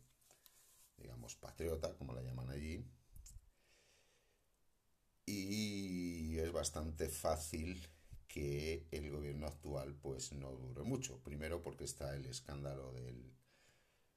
digamos, 0.98 1.36
patriota, 1.36 1.96
como 1.96 2.14
la 2.14 2.22
llaman 2.22 2.52
allí 2.52 2.86
y 5.28 6.40
es 6.40 6.52
bastante 6.52 7.10
fácil 7.10 7.88
que 8.28 8.88
el 8.92 9.12
gobierno 9.12 9.48
actual 9.48 9.96
pues 9.96 10.32
no 10.34 10.52
dure 10.52 10.84
mucho. 10.84 11.22
Primero 11.24 11.62
porque 11.62 11.84
está 11.84 12.16
el 12.16 12.26
escándalo 12.26 12.92
del, 12.94 13.34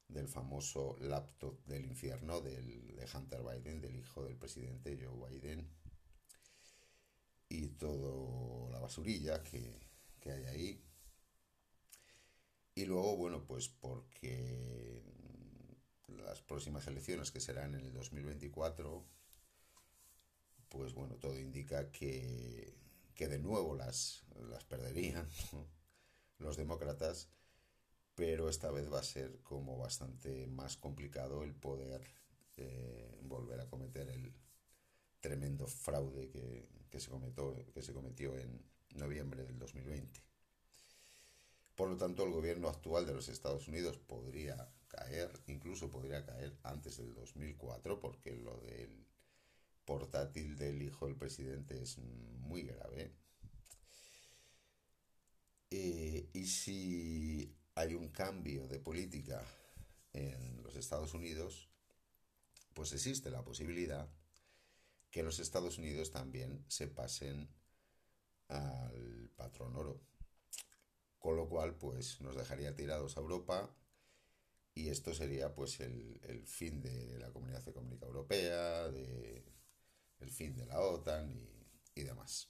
del 0.08 0.28
famoso 0.28 0.96
laptop 1.00 1.64
del 1.66 1.84
infierno 1.86 2.40
del, 2.40 2.96
de 2.96 3.08
Hunter 3.14 3.42
Biden, 3.42 3.80
del 3.80 3.96
hijo 3.96 4.24
del 4.24 4.36
presidente 4.36 4.98
Joe 5.00 5.30
Biden, 5.30 5.68
y 7.48 7.68
toda 7.68 8.70
la 8.70 8.80
basurilla 8.80 9.42
que, 9.42 9.80
que 10.20 10.32
hay 10.32 10.44
ahí. 10.44 10.84
Y 12.74 12.84
luego, 12.86 13.16
bueno, 13.16 13.44
pues 13.44 13.68
porque 13.68 15.02
las 16.08 16.40
próximas 16.42 16.86
elecciones 16.86 17.30
que 17.30 17.40
serán 17.40 17.74
en 17.74 17.86
el 17.86 17.92
2024 17.92 19.04
pues 20.70 20.94
bueno, 20.94 21.16
todo 21.16 21.38
indica 21.38 21.90
que, 21.90 22.72
de 23.18 23.38
nuevo 23.38 23.76
las, 23.76 24.22
las 24.48 24.64
perderían 24.64 25.28
los 26.38 26.56
demócratas, 26.56 27.28
pero 28.14 28.48
esta 28.48 28.70
vez 28.70 28.90
va 28.90 29.00
a 29.00 29.04
ser 29.04 29.42
como 29.42 29.76
bastante 29.76 30.46
más 30.46 30.78
complicado 30.78 31.42
el 31.42 31.54
poder 31.54 32.02
eh, 32.56 33.18
volver 33.22 33.60
a 33.60 33.68
cometer 33.68 34.08
el 34.08 34.32
tremendo 35.20 35.66
fraude 35.66 36.30
que, 36.30 36.98
se 36.98 37.10
cometió, 37.10 37.54
que 37.74 37.82
se 37.82 37.92
cometió 37.92 38.38
en 38.38 38.64
noviembre 38.94 39.44
del 39.44 39.58
2020. 39.58 40.20
Por 41.74 41.90
lo 41.90 41.96
tanto, 41.96 42.24
el 42.24 42.32
gobierno 42.32 42.68
actual 42.68 43.06
de 43.06 43.14
los 43.14 43.28
Estados 43.28 43.68
Unidos 43.68 43.98
podría 43.98 44.70
caer, 44.88 45.30
incluso 45.46 45.90
podría 45.90 46.24
caer 46.24 46.56
antes 46.62 46.98
del 46.98 47.14
2004, 47.14 48.00
porque 48.00 48.36
lo 48.36 48.58
del 48.60 49.06
portátil 49.90 50.56
del 50.56 50.80
hijo 50.82 51.06
del 51.06 51.16
presidente 51.16 51.82
es 51.82 51.98
muy 51.98 52.62
grave. 52.62 53.12
Eh, 55.68 56.30
y 56.32 56.46
si 56.46 57.56
hay 57.74 57.94
un 57.94 58.10
cambio 58.10 58.68
de 58.68 58.78
política 58.78 59.44
en 60.12 60.62
los 60.62 60.76
Estados 60.76 61.12
Unidos, 61.12 61.68
pues 62.72 62.92
existe 62.92 63.32
la 63.32 63.42
posibilidad 63.42 64.08
que 65.10 65.24
los 65.24 65.40
Estados 65.40 65.76
Unidos 65.76 66.12
también 66.12 66.64
se 66.68 66.86
pasen 66.86 67.48
al 68.46 69.28
patrón 69.34 69.74
oro. 69.74 70.00
Con 71.18 71.34
lo 71.34 71.48
cual, 71.48 71.74
pues 71.74 72.20
nos 72.20 72.36
dejaría 72.36 72.76
tirados 72.76 73.16
a 73.16 73.20
Europa 73.20 73.74
y 74.72 74.88
esto 74.90 75.12
sería 75.14 75.52
pues 75.52 75.80
el, 75.80 76.20
el 76.22 76.46
fin 76.46 76.80
de 76.80 77.18
la 77.18 77.32
Comunidad 77.32 77.68
Económica 77.68 78.06
Europea, 78.06 78.88
de 78.88 79.59
el 80.20 80.30
fin 80.30 80.56
de 80.56 80.66
la 80.66 80.80
OTAN 80.80 81.30
y, 81.94 82.02
demás. 82.02 82.48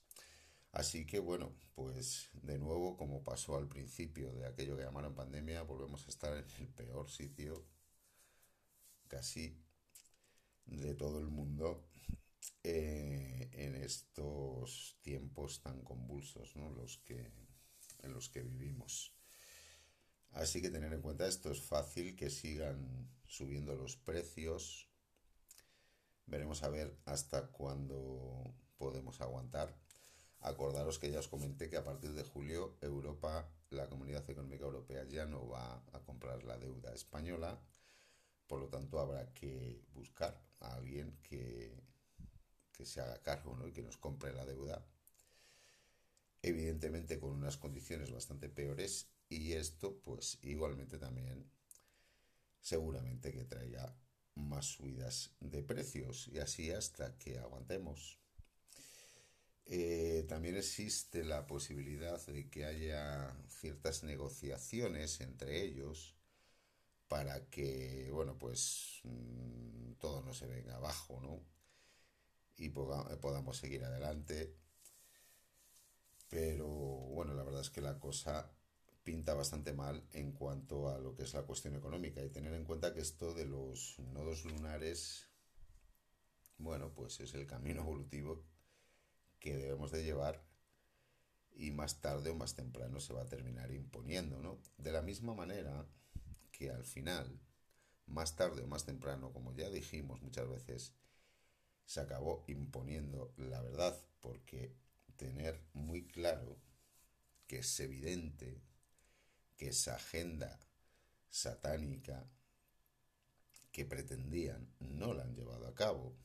Así 0.71 1.05
que 1.05 1.19
bueno, 1.19 1.57
pues 1.75 2.31
de 2.35 2.57
nuevo, 2.59 2.97
como 2.97 3.25
pasó 3.25 3.57
al 3.57 3.69
principio 3.69 4.33
de 4.35 4.47
aquello 4.47 4.77
que 4.77 4.85
llamaron 4.85 5.15
pandemia, 5.15 5.63
volvemos 5.63 6.07
a 6.07 6.11
estar 6.11 6.37
en 6.37 6.45
el 6.59 6.69
peor 6.69 7.11
sitio 7.11 7.67
casi 9.09 9.61
de 10.67 10.95
todo 10.95 11.19
el 11.19 11.27
mundo 11.27 11.89
eh, 12.63 13.51
en 13.53 13.75
estos 13.75 14.99
tiempos 15.03 15.61
tan 15.63 15.83
convulsos 15.83 16.55
¿no? 16.55 16.71
los 16.71 16.99
que, 16.99 17.33
en 18.03 18.13
los 18.13 18.29
que 18.29 18.43
vivimos. 18.43 19.13
Así 20.33 20.63
que 20.63 20.71
tener 20.71 20.93
en 20.93 21.03
cuenta 21.03 21.27
esto 21.27 21.51
es 21.51 21.61
fácil 21.61 22.15
que 22.15 22.31
sigan 22.31 23.11
subiendo 23.27 23.75
los 23.75 23.97
precios 23.97 24.90
Veremos 26.31 26.63
a 26.63 26.69
ver 26.69 26.97
hasta 27.07 27.49
cuándo 27.49 28.55
podemos 28.79 29.21
aguantar. 29.21 29.75
Acordaros 30.39 31.01
que 31.01 31.11
ya 31.11 31.19
os 31.19 31.27
comenté 31.27 31.69
que 31.69 31.77
a 31.77 31.83
partir 31.83 32.13
de 32.13 32.23
julio 32.23 32.79
Europa, 32.81 33.51
la 33.71 33.89
Comunidad 33.89 34.29
Económica 34.31 34.65
Europea 34.65 35.03
ya 35.05 35.27
no 35.27 35.49
va 35.49 35.83
a 35.93 35.99
comprar 36.05 36.45
la 36.45 36.57
deuda 36.57 36.95
española, 36.95 37.61
por 38.47 38.61
lo 38.61 38.69
tanto 38.69 39.01
habrá 39.01 39.35
que 39.35 39.83
buscar 39.93 40.41
a 40.61 40.75
alguien 40.77 41.19
que, 41.25 41.77
que 42.73 42.87
se 42.87 43.01
haga 43.01 43.21
cargo 43.23 43.57
¿no? 43.57 43.67
y 43.67 43.73
que 43.73 43.83
nos 43.83 43.97
compre 43.97 44.33
la 44.33 44.47
deuda, 44.47 44.87
evidentemente 46.43 47.19
con 47.19 47.31
unas 47.31 47.57
condiciones 47.57 48.13
bastante 48.13 48.49
peores 48.49 49.09
y 49.29 49.53
esto 49.53 50.01
pues 50.05 50.39
igualmente 50.43 50.97
también 50.97 51.51
seguramente 52.61 53.33
que 53.33 53.45
traiga 53.45 53.95
más 54.35 54.67
subidas 54.67 55.33
de 55.41 55.63
precios 55.63 56.29
y 56.29 56.39
así 56.39 56.71
hasta 56.71 57.17
que 57.19 57.39
aguantemos. 57.39 58.19
Eh, 59.67 60.25
también 60.29 60.57
existe 60.57 61.25
la 61.25 61.47
posibilidad 61.47 62.21
de 62.27 62.51
que 62.51 62.65
haya 62.65 63.37
ciertas 63.49 64.03
negociaciones 64.03 65.21
entre 65.21 65.63
ellos 65.63 66.17
para 67.07 67.47
que, 67.47 68.09
bueno, 68.13 68.37
pues 68.39 69.01
mm, 69.05 69.93
todo 70.01 70.23
no 70.23 70.35
se 70.35 70.47
venga 70.47 70.77
abajo, 70.77 71.21
¿no? 71.21 71.41
Y 72.57 72.69
podamos 72.71 73.57
seguir 73.57 73.85
adelante. 73.85 74.55
Pero 76.29 76.69
bueno, 76.69 77.35
la 77.35 77.43
verdad 77.43 77.63
es 77.63 77.71
que 77.71 77.81
la 77.81 77.99
cosa 77.99 78.51
pinta 79.03 79.35
bastante 79.35 79.73
mal 79.73 80.07
en 80.13 80.33
cuanto 80.33 80.89
a 80.89 80.99
lo 80.99 81.15
que 81.15 81.23
es 81.23 81.35
la 81.35 81.43
cuestión 81.43 81.75
económica 81.75 82.23
y 82.23 82.31
tener 82.31 82.53
en 82.55 82.65
cuenta 82.65 82.93
que 82.95 83.01
esto 83.01 83.35
de 83.35 83.47
los 83.47 83.99
nodos 83.99 84.45
lunares, 84.45 85.29
bueno, 86.59 86.93
pues 86.95 87.21
es 87.21 87.35
el 87.35 87.47
camino 87.47 87.83
evolutivo 87.83 88.45
que 89.39 89.57
debemos 89.57 89.91
de 89.91 90.05
llevar 90.05 90.45
y 91.53 91.71
más 91.71 92.01
tarde 92.01 92.31
o 92.31 92.35
más 92.35 92.55
temprano 92.55 93.01
se 93.01 93.13
va 93.13 93.23
a 93.23 93.29
terminar 93.29 93.71
imponiendo, 93.73 94.41
¿no? 94.41 94.61
De 94.79 94.93
la 94.93 95.03
misma 95.03 95.35
manera 95.35 95.87
que 96.53 96.71
al 96.71 96.85
final, 96.85 97.41
más 98.07 98.37
tarde 98.37 98.63
o 98.63 98.67
más 98.67 98.85
temprano, 98.85 99.33
como 99.33 99.55
ya 99.55 99.71
dijimos 99.71 100.21
muchas 100.23 100.49
veces, 100.49 100.95
se 101.85 102.01
acabó 102.01 102.45
imponiendo 102.47 103.33
la 103.37 103.61
verdad, 103.63 103.99
porque 104.21 104.77
tener 105.17 105.61
muy 105.73 106.07
claro 106.07 106.57
que 107.47 107.59
es 107.59 107.81
evidente 107.81 108.63
que 109.61 109.69
esa 109.69 109.97
agenda 109.97 110.59
satánica 111.29 112.27
que 113.71 113.85
pretendían 113.85 114.73
no 114.79 115.13
la 115.13 115.25
han 115.25 115.35
llevado 115.35 115.67
a 115.67 115.75
cabo. 115.75 116.17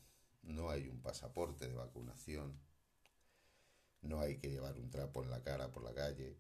No 0.43 0.69
hay 0.69 0.87
un 0.87 1.01
pasaporte 1.01 1.67
de 1.67 1.73
vacunación, 1.73 2.57
no 4.01 4.21
hay 4.21 4.37
que 4.37 4.49
llevar 4.49 4.77
un 4.77 4.89
trapo 4.89 5.21
en 5.21 5.31
la 5.31 5.43
cara 5.43 5.69
por 5.69 5.83
la 5.83 5.93
calle. 5.93 6.37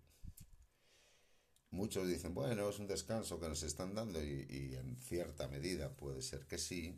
Muchos 1.69 2.07
dicen, 2.07 2.33
bueno, 2.33 2.69
es 2.69 2.79
un 2.79 2.87
descanso 2.87 3.41
que 3.41 3.49
nos 3.49 3.63
están 3.63 3.93
dando 3.93 4.23
y, 4.23 4.47
y 4.49 4.75
en 4.75 4.95
cierta 4.95 5.49
medida 5.49 5.97
puede 5.97 6.21
ser 6.21 6.47
que 6.47 6.57
sí, 6.57 6.97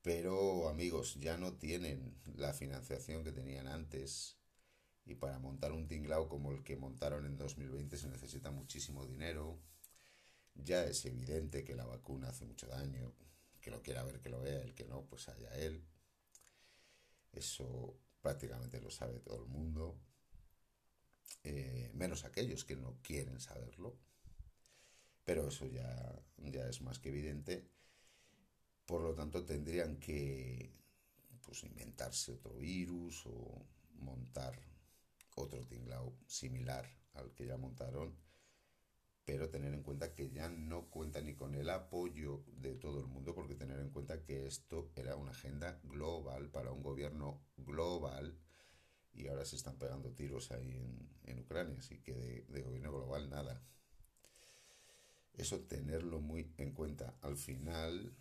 pero 0.00 0.68
amigos, 0.68 1.16
ya 1.18 1.36
no 1.36 1.54
tienen 1.54 2.14
la 2.36 2.52
financiación 2.52 3.24
que 3.24 3.32
tenían 3.32 3.66
antes 3.66 4.39
y 5.04 5.14
para 5.14 5.38
montar 5.38 5.72
un 5.72 5.88
tinglao 5.88 6.28
como 6.28 6.52
el 6.52 6.62
que 6.62 6.76
montaron 6.76 7.26
en 7.26 7.36
2020 7.36 7.96
se 7.96 8.08
necesita 8.08 8.50
muchísimo 8.50 9.06
dinero. 9.06 9.58
Ya 10.54 10.84
es 10.84 11.04
evidente 11.04 11.64
que 11.64 11.74
la 11.74 11.84
vacuna 11.84 12.28
hace 12.28 12.44
mucho 12.44 12.66
daño, 12.66 13.12
que 13.60 13.70
lo 13.70 13.82
quiera 13.82 14.02
ver 14.04 14.20
que 14.20 14.28
lo 14.28 14.40
vea, 14.40 14.60
el 14.62 14.74
que 14.74 14.84
no, 14.84 15.06
pues 15.06 15.28
allá 15.28 15.50
él. 15.56 15.84
Eso 17.32 17.96
prácticamente 18.20 18.80
lo 18.80 18.90
sabe 18.90 19.20
todo 19.20 19.42
el 19.42 19.48
mundo, 19.48 19.98
eh, 21.44 21.90
menos 21.94 22.24
aquellos 22.24 22.64
que 22.64 22.76
no 22.76 22.98
quieren 23.02 23.40
saberlo. 23.40 23.96
Pero 25.24 25.48
eso 25.48 25.66
ya, 25.66 26.20
ya 26.38 26.68
es 26.68 26.80
más 26.82 26.98
que 26.98 27.10
evidente. 27.10 27.68
Por 28.84 29.02
lo 29.02 29.14
tanto, 29.14 29.44
tendrían 29.44 29.98
que 29.98 30.72
pues, 31.42 31.62
inventarse 31.64 32.32
otro 32.32 32.54
virus 32.54 33.24
o 33.26 33.64
montar 33.98 34.69
otro 35.34 35.66
tinglao 35.66 36.16
similar 36.26 36.86
al 37.14 37.32
que 37.34 37.46
ya 37.46 37.56
montaron, 37.56 38.16
pero 39.24 39.48
tener 39.48 39.74
en 39.74 39.82
cuenta 39.82 40.14
que 40.14 40.30
ya 40.30 40.48
no 40.48 40.90
cuenta 40.90 41.20
ni 41.20 41.34
con 41.34 41.54
el 41.54 41.70
apoyo 41.70 42.44
de 42.48 42.74
todo 42.74 43.00
el 43.00 43.06
mundo, 43.06 43.34
porque 43.34 43.54
tener 43.54 43.78
en 43.80 43.90
cuenta 43.90 44.22
que 44.22 44.46
esto 44.46 44.90
era 44.96 45.16
una 45.16 45.30
agenda 45.30 45.80
global 45.84 46.50
para 46.50 46.72
un 46.72 46.82
gobierno 46.82 47.42
global 47.56 48.38
y 49.12 49.28
ahora 49.28 49.44
se 49.44 49.56
están 49.56 49.76
pegando 49.76 50.12
tiros 50.12 50.50
ahí 50.52 50.70
en, 50.72 51.10
en 51.24 51.40
Ucrania, 51.40 51.78
así 51.78 52.00
que 52.00 52.14
de, 52.14 52.44
de 52.48 52.62
gobierno 52.62 52.92
global 52.92 53.28
nada. 53.28 53.62
Eso 55.34 55.60
tenerlo 55.60 56.20
muy 56.20 56.52
en 56.58 56.72
cuenta. 56.72 57.16
Al 57.22 57.36
final, 57.36 58.14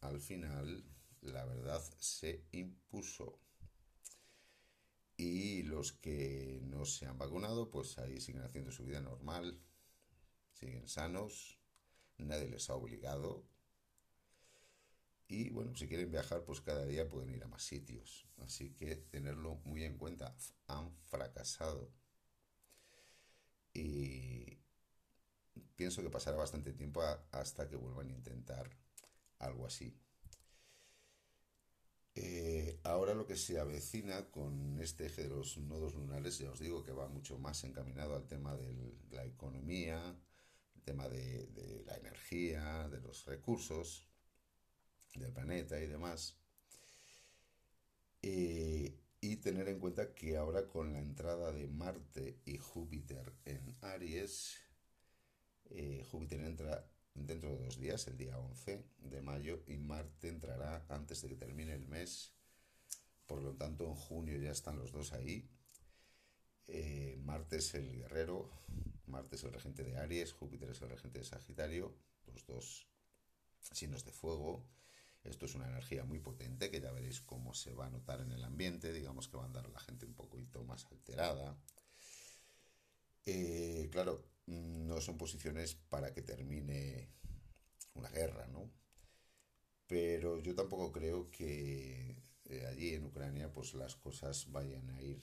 al 0.00 0.20
final, 0.20 0.84
la 1.20 1.44
verdad 1.44 1.82
se 1.98 2.44
impuso 2.52 3.40
y 5.16 5.62
los 5.62 5.92
que 5.92 6.60
no 6.64 6.84
se 6.84 7.06
han 7.06 7.18
vacunado, 7.18 7.70
pues 7.70 7.98
ahí 7.98 8.20
siguen 8.20 8.42
haciendo 8.42 8.70
su 8.70 8.84
vida 8.84 9.00
normal, 9.00 9.58
siguen 10.52 10.88
sanos, 10.88 11.58
nadie 12.18 12.48
les 12.48 12.68
ha 12.70 12.74
obligado. 12.74 13.46
Y 15.28 15.50
bueno, 15.50 15.74
si 15.74 15.88
quieren 15.88 16.10
viajar, 16.10 16.44
pues 16.44 16.60
cada 16.60 16.84
día 16.84 17.08
pueden 17.08 17.30
ir 17.30 17.42
a 17.42 17.48
más 17.48 17.62
sitios. 17.62 18.28
Así 18.38 18.74
que 18.74 18.96
tenerlo 18.96 19.56
muy 19.64 19.84
en 19.84 19.98
cuenta. 19.98 20.36
Han 20.68 20.94
fracasado. 21.06 21.90
Y 23.72 24.60
pienso 25.74 26.02
que 26.02 26.10
pasará 26.10 26.36
bastante 26.36 26.72
tiempo 26.72 27.02
hasta 27.32 27.68
que 27.68 27.76
vuelvan 27.76 28.10
a 28.10 28.14
intentar 28.14 28.70
algo 29.38 29.66
así. 29.66 29.98
Ahora 32.86 33.14
lo 33.14 33.26
que 33.26 33.36
se 33.36 33.58
avecina 33.58 34.30
con 34.30 34.78
este 34.80 35.06
eje 35.06 35.24
de 35.24 35.30
los 35.30 35.58
nodos 35.58 35.94
lunares, 35.96 36.38
ya 36.38 36.50
os 36.52 36.60
digo 36.60 36.84
que 36.84 36.92
va 36.92 37.08
mucho 37.08 37.36
más 37.36 37.64
encaminado 37.64 38.14
al 38.14 38.28
tema 38.28 38.54
de 38.56 38.94
la 39.10 39.24
economía, 39.24 40.16
el 40.76 40.82
tema 40.82 41.08
de, 41.08 41.46
de, 41.48 41.82
la 41.84 41.96
energía, 41.96 42.88
de 42.88 43.00
los 43.00 43.26
recursos 43.26 44.06
del 45.16 45.32
planeta 45.32 45.80
y 45.80 45.88
demás. 45.88 46.36
Eh, 48.22 48.96
y 49.20 49.36
tener 49.36 49.68
en 49.68 49.80
cuenta 49.80 50.14
que 50.14 50.36
ahora 50.36 50.68
con 50.68 50.92
la 50.92 51.00
entrada 51.00 51.50
de 51.50 51.66
Marte 51.66 52.38
y 52.44 52.58
Júpiter 52.58 53.32
en 53.46 53.76
Aries, 53.80 54.58
eh, 55.70 56.04
Júpiter 56.08 56.40
entra 56.40 56.88
dentro 57.14 57.50
de 57.50 57.64
dos 57.64 57.80
días, 57.80 58.06
el 58.06 58.16
día 58.16 58.38
11 58.38 58.84
de 58.98 59.22
mayo, 59.22 59.64
y 59.66 59.76
Marte 59.76 60.28
entrará 60.28 60.86
antes 60.88 61.22
de 61.22 61.30
que 61.30 61.34
termine 61.34 61.74
el 61.74 61.88
mes. 61.88 62.35
Por 63.26 63.42
lo 63.42 63.54
tanto, 63.54 63.84
en 63.84 63.94
junio 63.94 64.38
ya 64.38 64.50
están 64.50 64.78
los 64.78 64.92
dos 64.92 65.12
ahí. 65.12 65.48
Eh, 66.68 67.16
Marte 67.20 67.56
es 67.58 67.74
el 67.74 67.96
guerrero, 67.96 68.50
Marte 69.06 69.36
es 69.36 69.44
el 69.44 69.52
regente 69.52 69.84
de 69.84 69.98
Aries, 69.98 70.32
Júpiter 70.32 70.70
es 70.70 70.82
el 70.82 70.90
regente 70.90 71.18
de 71.18 71.24
Sagitario, 71.24 71.94
los 72.26 72.46
dos 72.46 72.88
signos 73.72 74.04
de 74.04 74.12
fuego. 74.12 74.64
Esto 75.24 75.46
es 75.46 75.54
una 75.54 75.68
energía 75.68 76.04
muy 76.04 76.20
potente 76.20 76.70
que 76.70 76.80
ya 76.80 76.92
veréis 76.92 77.20
cómo 77.20 77.52
se 77.52 77.72
va 77.72 77.86
a 77.86 77.90
notar 77.90 78.20
en 78.20 78.30
el 78.30 78.44
ambiente, 78.44 78.92
digamos 78.92 79.28
que 79.28 79.36
va 79.36 79.42
a 79.42 79.46
andar 79.46 79.68
la 79.68 79.80
gente 79.80 80.06
un 80.06 80.14
poquito 80.14 80.62
más 80.64 80.86
alterada. 80.86 81.56
Eh, 83.24 83.88
claro, 83.90 84.24
no 84.46 85.00
son 85.00 85.18
posiciones 85.18 85.74
para 85.74 86.14
que 86.14 86.22
termine 86.22 87.10
una 87.94 88.08
guerra, 88.10 88.46
¿no? 88.46 88.70
Pero 89.86 90.38
yo 90.40 90.54
tampoco 90.54 90.92
creo 90.92 91.30
que 91.30 92.22
eh, 92.48 92.66
allí 92.66 92.94
en 92.94 93.04
Ucrania 93.04 93.52
pues 93.52 93.74
las 93.74 93.96
cosas 93.96 94.50
vayan 94.50 94.88
a 94.90 95.02
ir 95.02 95.22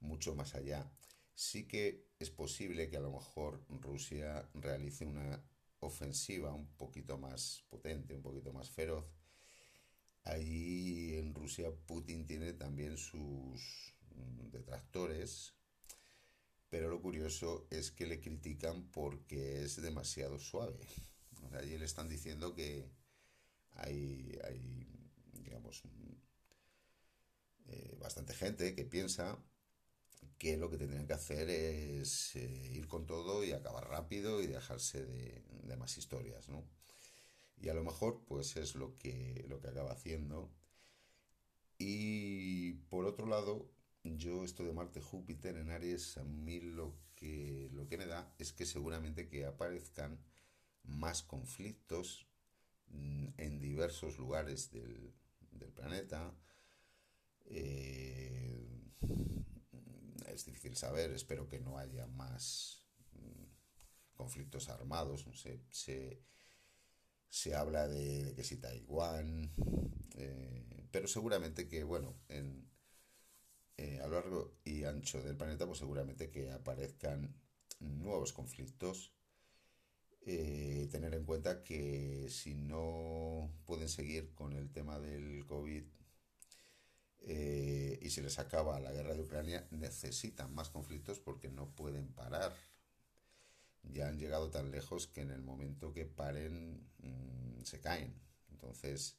mucho 0.00 0.34
más 0.34 0.54
allá. 0.54 0.90
Sí 1.34 1.66
que 1.66 2.06
es 2.18 2.30
posible 2.30 2.88
que 2.88 2.96
a 2.96 3.00
lo 3.00 3.12
mejor 3.12 3.64
Rusia 3.68 4.48
realice 4.54 5.04
una 5.06 5.42
ofensiva 5.80 6.52
un 6.52 6.66
poquito 6.76 7.18
más 7.18 7.64
potente, 7.68 8.14
un 8.14 8.22
poquito 8.22 8.52
más 8.52 8.70
feroz. 8.70 9.04
Allí 10.24 11.16
en 11.18 11.34
Rusia 11.34 11.70
Putin 11.86 12.26
tiene 12.26 12.52
también 12.52 12.96
sus 12.96 13.94
detractores, 14.50 15.54
pero 16.68 16.88
lo 16.88 17.00
curioso 17.00 17.66
es 17.70 17.92
que 17.92 18.06
le 18.06 18.20
critican 18.20 18.90
porque 18.90 19.62
es 19.62 19.80
demasiado 19.80 20.38
suave. 20.38 20.80
Allí 21.52 21.78
le 21.78 21.84
están 21.84 22.08
diciendo 22.08 22.54
que 22.54 22.90
hay, 23.72 24.36
hay 24.44 24.86
digamos, 25.32 25.82
eh, 27.68 27.96
bastante 28.00 28.34
gente 28.34 28.74
que 28.74 28.84
piensa 28.84 29.38
que 30.38 30.56
lo 30.56 30.70
que 30.70 30.76
tendrían 30.76 31.06
que 31.06 31.14
hacer 31.14 31.48
es 31.48 32.36
eh, 32.36 32.70
ir 32.74 32.86
con 32.88 33.06
todo 33.06 33.44
y 33.44 33.52
acabar 33.52 33.88
rápido 33.88 34.42
y 34.42 34.46
dejarse 34.46 35.04
de, 35.04 35.76
más 35.76 35.98
historias, 35.98 36.48
¿no? 36.48 36.64
Y 37.58 37.68
a 37.68 37.74
lo 37.74 37.84
mejor, 37.84 38.24
pues 38.26 38.56
es 38.56 38.74
lo 38.74 38.96
que, 38.98 39.44
lo 39.48 39.60
que 39.60 39.68
acaba 39.68 39.92
haciendo. 39.92 40.50
Y 41.78 42.74
por 42.90 43.04
otro 43.06 43.26
lado, 43.26 43.70
yo 44.04 44.44
esto 44.44 44.64
de 44.64 44.72
Marte 44.72 45.00
Júpiter 45.00 45.56
en 45.56 45.70
Aries 45.70 46.16
a 46.18 46.24
mí 46.24 46.60
lo 46.60 46.94
que 47.14 47.68
lo 47.72 47.88
que 47.88 47.98
me 47.98 48.06
da 48.06 48.32
es 48.38 48.52
que 48.52 48.66
seguramente 48.66 49.28
que 49.28 49.46
aparezcan 49.46 50.18
más 50.84 51.22
conflictos 51.22 52.26
mm, 52.88 53.28
en 53.38 53.60
diversos 53.60 54.18
lugares 54.18 54.70
del 54.70 55.12
planeta 55.74 56.34
eh, 57.46 58.66
es 60.26 60.44
difícil 60.44 60.76
saber 60.76 61.10
espero 61.12 61.48
que 61.48 61.60
no 61.60 61.78
haya 61.78 62.06
más 62.06 62.86
mm, 63.12 63.44
conflictos 64.14 64.68
armados 64.68 65.26
sé, 65.34 65.62
se, 65.70 66.22
se 67.28 67.54
habla 67.54 67.88
de, 67.88 68.34
que 68.34 68.44
si 68.44 68.56
Taiwán 68.56 69.50
eh, 70.16 70.88
pero 70.90 71.08
seguramente 71.08 71.68
que 71.68 71.84
bueno 71.84 72.16
en 72.28 72.66
eh, 73.78 74.00
a 74.02 74.06
lo 74.06 74.14
largo 74.14 74.56
y 74.64 74.84
ancho 74.84 75.22
del 75.22 75.36
planeta, 75.36 75.66
pues 75.66 75.80
seguramente 75.80 76.30
que 76.30 76.50
aparezcan 76.50 77.34
nuevos 77.80 78.32
conflictos. 78.32 79.12
Tener 80.90 81.14
en 81.14 81.24
cuenta 81.24 81.62
que 81.62 82.26
si 82.30 82.54
no 82.54 83.52
pueden 83.64 83.88
seguir 83.88 84.32
con 84.34 84.54
el 84.54 84.72
tema 84.72 84.98
del 84.98 85.46
COVID 85.46 85.84
eh, 87.20 87.98
y 88.00 88.10
se 88.10 88.22
les 88.22 88.38
acaba 88.38 88.80
la 88.80 88.92
guerra 88.92 89.14
de 89.14 89.22
Ucrania, 89.22 89.66
necesitan 89.70 90.54
más 90.54 90.70
conflictos 90.70 91.18
porque 91.20 91.48
no 91.50 91.74
pueden 91.74 92.12
parar. 92.12 92.54
Ya 93.82 94.08
han 94.08 94.18
llegado 94.18 94.50
tan 94.50 94.70
lejos 94.70 95.06
que 95.06 95.20
en 95.22 95.30
el 95.30 95.42
momento 95.42 95.92
que 95.92 96.06
paren 96.06 96.88
mmm, 96.98 97.62
se 97.62 97.80
caen. 97.80 98.14
Entonces, 98.50 99.16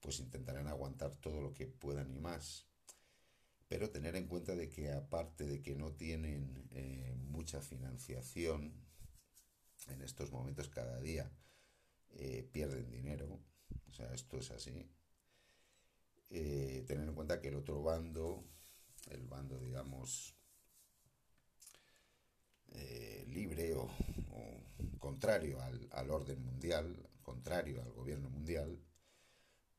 pues 0.00 0.20
intentarán 0.20 0.68
aguantar 0.68 1.14
todo 1.16 1.40
lo 1.40 1.54
que 1.54 1.66
puedan 1.66 2.10
y 2.10 2.18
más 2.18 2.66
pero 3.68 3.90
tener 3.90 4.14
en 4.16 4.28
cuenta 4.28 4.54
de 4.54 4.68
que 4.68 4.92
aparte 4.92 5.44
de 5.46 5.62
que 5.62 5.74
no 5.74 5.92
tienen 5.92 6.68
eh, 6.70 7.14
mucha 7.16 7.60
financiación, 7.60 8.72
en 9.88 10.00
estos 10.02 10.30
momentos 10.30 10.68
cada 10.68 11.00
día 11.00 11.30
eh, 12.10 12.48
pierden 12.52 12.90
dinero, 12.90 13.40
o 13.88 13.92
sea, 13.92 14.12
esto 14.14 14.38
es 14.38 14.50
así. 14.50 14.88
Eh, 16.36 16.82
tener 16.88 17.08
en 17.08 17.14
cuenta 17.14 17.40
que 17.40 17.46
el 17.46 17.54
otro 17.54 17.80
bando, 17.80 18.44
el 19.08 19.24
bando, 19.28 19.56
digamos, 19.60 20.34
eh, 22.72 23.24
libre 23.28 23.72
o, 23.74 23.88
contrario 24.98 25.60
al, 25.62 26.10
orden 26.10 26.44
mundial, 26.44 27.08
contrario 27.22 27.80
al 27.80 27.92
gobierno 27.92 28.30
mundial, 28.30 28.82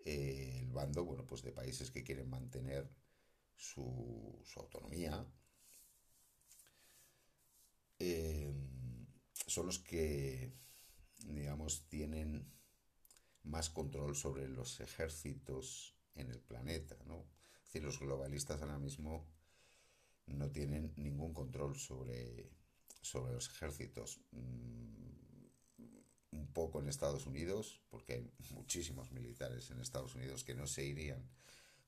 el 0.05 0.71
bando, 0.71 1.03
bueno, 1.03 1.27
pues 1.27 1.41
de 1.41 1.51
países 1.51 1.91
que 1.91 2.05
quieren 2.05 2.29
mantener 2.29 2.89
su, 3.57 4.41
su 4.45 4.59
autonomía, 4.61 5.27
son 9.47 9.65
los 9.65 9.79
que 9.79 10.53
digamos, 11.25 11.89
tienen 11.89 12.49
más 13.43 13.69
control 13.69 14.15
sobre 14.15 14.47
los 14.47 14.79
ejércitos 14.79 15.94
en 16.15 16.31
el 16.31 16.39
planeta, 16.39 16.97
¿no? 17.05 17.25
Es 17.73 17.83
los 17.83 17.99
globalistas 17.99 18.61
ahora 18.61 18.79
mismo 18.79 19.25
no 20.27 20.49
tienen 20.49 20.93
ningún 20.95 21.33
control 21.33 21.77
sobre, 21.77 22.49
sobre 23.01 23.33
los 23.33 23.49
ejércitos. 23.49 24.21
Mm, 24.31 25.05
un 26.31 26.47
poco 26.47 26.79
en 26.79 26.89
Estados 26.89 27.25
Unidos, 27.25 27.81
porque 27.89 28.13
hay 28.13 28.31
muchísimos 28.51 29.11
militares 29.11 29.71
en 29.71 29.79
Estados 29.79 30.15
Unidos 30.15 30.43
que 30.43 30.53
no 30.53 30.67
se 30.67 30.83
irían 30.83 31.23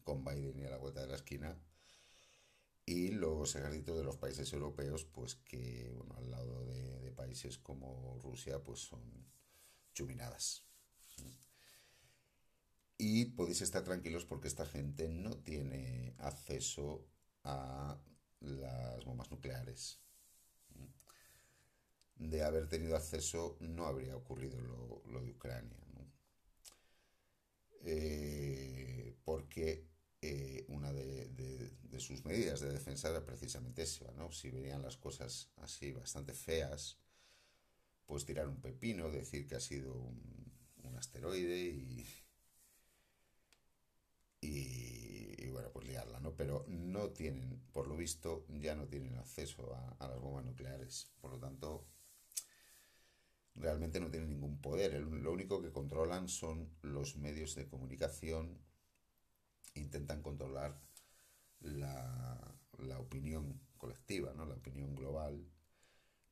con 0.04 0.24
Biden 0.24 0.56
ni 0.56 0.64
a 0.64 0.70
la 0.70 0.78
vuelta 0.78 1.02
de 1.02 1.08
la 1.08 1.16
esquina. 1.16 1.58
Y 2.86 3.10
los 3.10 3.56
ejércitos 3.56 3.98
de 3.98 4.04
los 4.06 4.16
países 4.16 4.52
europeos, 4.54 5.04
pues 5.04 5.36
que, 5.36 5.92
bueno, 5.94 6.16
al 6.18 6.32
lado 6.32 6.66
de, 6.66 7.00
de 7.02 7.12
países 7.12 7.58
como 7.58 8.18
Rusia, 8.24 8.64
pues 8.64 8.80
son 8.80 9.02
chuminadas. 9.94 10.64
Y 12.98 13.26
podéis 13.26 13.62
estar 13.62 13.84
tranquilos 13.84 14.26
porque 14.26 14.48
esta 14.48 14.66
gente 14.66 15.08
no 15.08 15.38
tiene 15.38 16.16
acceso 16.18 17.06
a 17.44 18.00
las 18.40 19.06
bombas 19.06 19.30
nucleares. 19.32 20.00
De 22.16 22.44
haber 22.44 22.68
tenido 22.68 22.96
acceso 22.96 23.58
no 23.60 23.86
habría 23.86 24.16
ocurrido 24.16 24.60
lo, 24.60 25.22
de 25.22 25.32
Ucrania. 25.32 25.78
Eh, 27.84 29.16
porque 29.24 29.88
eh, 30.22 30.66
una 30.70 30.92
de, 30.92 31.72
sus 32.00 32.26
medidas 32.26 32.60
de 32.60 32.72
defensa 32.72 33.10
era 33.10 33.26
precisamente 33.26 33.84
esa. 33.84 34.06
Si 34.32 34.50
venían 34.50 34.82
las 34.82 34.98
cosas 34.98 35.50
así 35.58 35.92
bastante 35.92 36.34
feas, 36.34 37.00
pues 38.06 38.26
tirar 38.26 38.48
un 38.48 38.62
pepino, 38.62 39.10
decir 39.12 39.48
que 39.48 39.56
ha 39.56 39.60
sido 39.60 39.94
un, 39.94 40.38
asteroide 40.98 41.68
y, 41.68 42.08
y, 44.48 45.50
bueno, 45.50 45.70
pues 45.72 45.88
liarla, 45.88 46.20
¿no? 46.20 46.36
Pero 46.36 46.66
no 46.68 47.10
tienen, 47.10 47.62
por 47.74 47.88
lo 47.88 47.96
visto, 47.96 48.46
ya 48.50 48.76
no 48.76 48.88
tienen 48.88 49.16
acceso 49.18 49.74
a, 50.00 50.08
las 50.08 50.20
bombas 50.20 50.46
nucleares. 50.46 51.12
Por 51.20 51.32
lo 51.32 51.40
tanto, 51.40 51.86
realmente 53.56 54.00
no 54.00 54.10
tienen 54.10 54.30
ningún 54.30 54.60
poder. 54.62 54.94
lo 54.94 55.32
único 55.32 55.62
que 55.62 55.72
controlan 55.72 56.28
son 56.28 56.70
los 56.82 57.18
medios 57.18 57.56
de 57.56 57.68
comunicación. 57.68 58.58
Intentan 59.76 60.22
controlar 60.22 60.80
la, 61.60 62.56
la 62.80 63.00
opinión 63.00 63.60
colectiva, 63.78 64.34
¿no? 64.34 64.46
la 64.46 64.56
opinión 64.56 64.96
global 64.96 65.46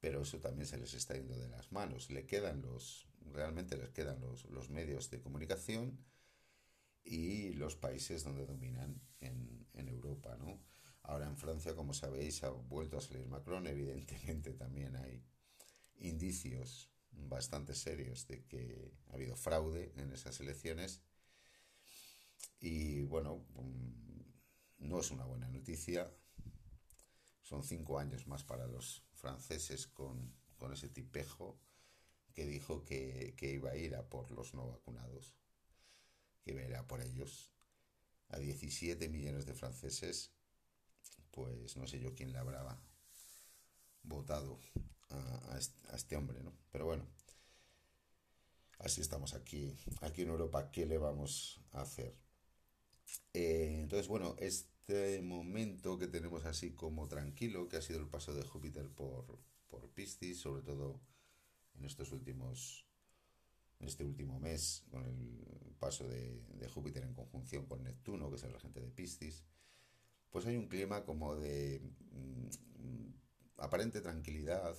pero 0.06 0.22
eso 0.22 0.40
también 0.40 0.68
se 0.68 0.78
les 0.78 0.94
está 0.94 1.16
yendo 1.16 1.36
de 1.36 1.50
las 1.50 1.72
manos. 1.72 2.12
Le 2.12 2.28
quedan 2.28 2.62
los, 2.62 3.08
realmente 3.34 3.76
les 3.76 3.90
quedan 3.90 4.22
los, 4.22 4.46
los 4.52 4.70
medios 4.70 5.10
de 5.10 5.20
comunicación 5.20 5.98
y 7.06 7.54
los 7.54 7.78
países 7.78 8.24
donde 8.24 8.46
dominan 8.46 9.02
en, 9.22 9.66
en 9.74 9.88
Europa, 9.88 10.36
¿no? 10.38 10.60
Ahora 11.04 11.28
en 11.28 11.38
Francia, 11.38 11.76
como 11.76 11.94
sabéis, 11.94 12.44
ha 12.44 12.50
vuelto 12.50 12.98
a 12.98 13.02
salir 13.02 13.28
Macron, 13.28 13.68
evidentemente 13.68 14.54
también 14.54 14.96
hay 14.98 15.24
indicios 15.98 16.92
bastante 17.12 17.74
serios 17.76 18.28
de 18.28 18.44
que 18.46 18.92
ha 19.10 19.14
habido 19.14 19.36
fraude 19.38 19.94
en 19.96 20.12
esas 20.12 20.40
elecciones 20.40 21.02
y 22.60 23.04
bueno, 23.04 23.46
mm, 23.56 24.88
no 24.88 25.00
es 25.00 25.12
una 25.12 25.26
buena 25.26 25.48
noticia. 25.50 26.12
Son 27.42 27.64
cinco 27.64 28.00
años 28.00 28.28
más 28.28 28.44
para 28.44 28.68
los 28.68 29.04
franceses 29.14 29.88
con, 29.88 30.34
ese 30.74 30.90
tipejo 30.90 31.60
que 32.34 32.48
dijo 32.48 32.84
que, 32.84 33.36
iba 33.40 33.70
a 33.70 33.76
ir 33.76 33.96
a 33.96 34.10
por 34.10 34.32
los 34.32 34.56
no 34.56 34.68
vacunados, 34.68 35.36
que 36.46 36.76
a 36.76 36.80
a 36.80 36.88
por 36.88 37.02
ellos. 37.02 37.52
A 38.30 38.40
17 38.40 39.10
millones 39.10 39.46
de 39.46 39.54
franceses, 39.54 40.32
pues 41.32 41.76
no 41.78 41.86
sé 41.88 42.00
yo 42.00 42.16
quién 42.16 42.32
le 42.32 42.40
habrá 42.40 42.80
votado 44.04 44.60
a, 45.10 45.60
este, 45.94 46.16
hombre, 46.16 46.42
¿no? 46.42 46.54
Pero 46.72 46.86
bueno, 46.86 47.06
así 48.80 49.02
estamos 49.02 49.34
aquí, 49.34 49.76
aquí 50.02 50.22
en 50.22 50.30
Europa, 50.30 50.72
¿qué 50.72 50.86
le 50.86 50.98
vamos 50.98 51.62
a 51.72 51.82
hacer? 51.82 52.16
Eh, 53.34 53.78
entonces, 53.82 54.08
bueno, 54.08 54.36
es 54.40 54.70
este 54.88 55.20
momento 55.24 55.98
que 55.98 56.08
tenemos 56.08 56.46
así 56.46 56.76
como 56.76 57.08
tranquilo, 57.08 57.68
que 57.68 57.78
ha 57.78 57.82
sido 57.82 58.00
el 58.00 58.08
paso 58.08 58.36
de 58.36 58.44
Júpiter 58.44 58.88
por, 58.88 59.40
por 59.68 59.90
Piscis, 59.90 60.40
sobre 60.40 60.62
todo 60.62 61.02
en 61.74 61.86
estos 61.86 62.12
últimos, 62.12 62.85
en 63.80 63.88
este 63.88 64.04
último 64.04 64.40
mes, 64.40 64.86
con 64.90 65.06
el 65.06 65.76
paso 65.80 66.08
de, 66.08 66.42
Júpiter 66.74 67.04
en 67.04 67.14
conjunción 67.14 67.66
con 67.68 67.84
Neptuno, 67.84 68.30
que 68.30 68.36
es 68.36 68.44
el 68.44 68.52
regente 68.52 68.82
de 68.82 68.90
Piscis, 68.90 69.46
pues 70.30 70.46
hay 70.46 70.58
un 70.58 70.68
clima 70.68 71.06
como 71.06 71.36
de 71.36 71.80
mm, 72.12 73.10
aparente 73.58 74.02
tranquilidad, 74.02 74.76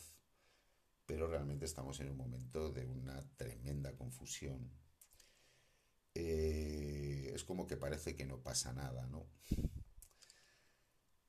pero 1.06 1.28
realmente 1.28 1.64
estamos 1.64 2.00
en 2.00 2.10
un 2.10 2.16
momento 2.16 2.70
de 2.70 2.84
una 2.84 3.22
tremenda 3.36 3.96
confusión. 3.96 4.70
Eh, 6.14 7.32
es 7.34 7.44
como 7.44 7.66
que 7.66 7.76
parece 7.76 8.14
que 8.14 8.26
no 8.26 8.42
pasa 8.42 8.72
nada, 8.72 9.06
¿no? 9.06 9.26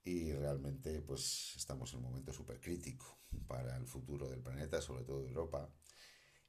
y 0.08 0.32
realmente 0.32 1.02
pues 1.02 1.54
estamos 1.58 1.92
en 1.92 2.00
un 2.00 2.06
momento 2.06 2.32
súper 2.32 2.62
crítico 2.62 3.20
para 3.46 3.76
el 3.76 3.86
futuro 3.86 4.30
del 4.30 4.42
planeta, 4.42 4.82
sobre 4.82 5.04
todo 5.04 5.22
de 5.22 5.28
Europa. 5.28 5.70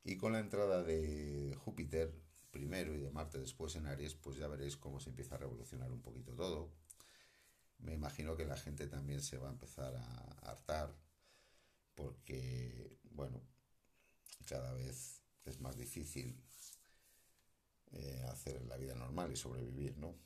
Y 0.04 0.16
con 0.16 0.32
la 0.32 0.40
entrada 0.40 0.82
de 0.82 1.56
Júpiter 1.64 2.14
primero 2.50 2.94
y 2.94 2.98
de 2.98 3.10
Marte 3.10 3.38
después 3.38 3.76
en 3.76 3.86
Aries, 3.86 4.14
pues 4.14 4.36
ya 4.36 4.48
veréis 4.48 4.76
cómo 4.76 5.00
se 5.00 5.10
empieza 5.10 5.34
a 5.34 5.38
revolucionar 5.38 5.92
un 5.92 6.00
poquito 6.00 6.34
todo. 6.34 6.72
Me 7.78 7.94
imagino 7.94 8.36
que 8.36 8.46
la 8.46 8.56
gente 8.56 8.86
también 8.86 9.22
se 9.22 9.38
va 9.38 9.48
a 9.48 9.52
empezar 9.52 9.94
a 9.94 10.50
hartar 10.50 10.94
porque, 11.94 12.98
bueno, 13.10 13.42
cada 14.46 14.72
vez 14.72 15.22
es 15.44 15.60
más 15.60 15.76
difícil 15.76 16.42
eh, 17.92 18.24
hacer 18.28 18.64
la 18.66 18.76
vida 18.76 18.94
normal 18.94 19.32
y 19.32 19.36
sobrevivir, 19.36 19.96
¿no? 19.98 20.16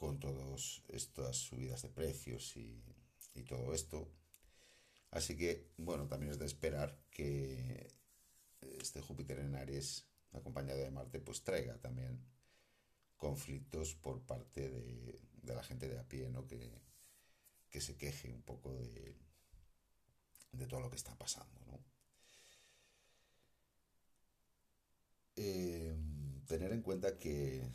con 0.00 0.18
todas 0.18 0.80
estas 0.88 1.36
subidas 1.36 1.82
de 1.82 1.90
precios 1.90 2.56
y, 2.56 2.82
todo 3.46 3.74
esto. 3.74 4.08
Así 5.10 5.36
que, 5.36 5.70
bueno, 5.76 6.06
también 6.06 6.32
es 6.32 6.38
de 6.38 6.46
esperar 6.46 6.96
que 7.10 7.92
este 8.80 9.00
Júpiter 9.00 9.38
en 9.38 9.56
Aries, 9.56 10.06
acompañado 10.32 10.78
de 10.80 10.90
Marte, 10.90 11.20
pues 11.20 11.42
traiga 11.42 11.76
también 11.78 12.24
conflictos 13.16 13.94
por 13.94 14.22
parte 14.22 14.68
de, 14.70 15.20
la 15.54 15.62
gente 15.62 15.88
de 15.88 15.98
a 15.98 16.08
pie, 16.08 16.30
¿no? 16.30 16.46
Que, 16.46 16.80
se 17.80 17.96
queje 17.96 18.32
un 18.32 18.42
poco 18.42 18.74
de, 18.74 19.16
de 20.52 20.66
todo 20.66 20.80
lo 20.80 20.90
que 20.90 20.96
está 20.96 21.16
pasando, 21.16 21.60
¿no? 21.66 21.78
Eh, 25.36 25.96
tener 26.46 26.72
en 26.72 26.82
cuenta 26.82 27.18
que 27.18 27.66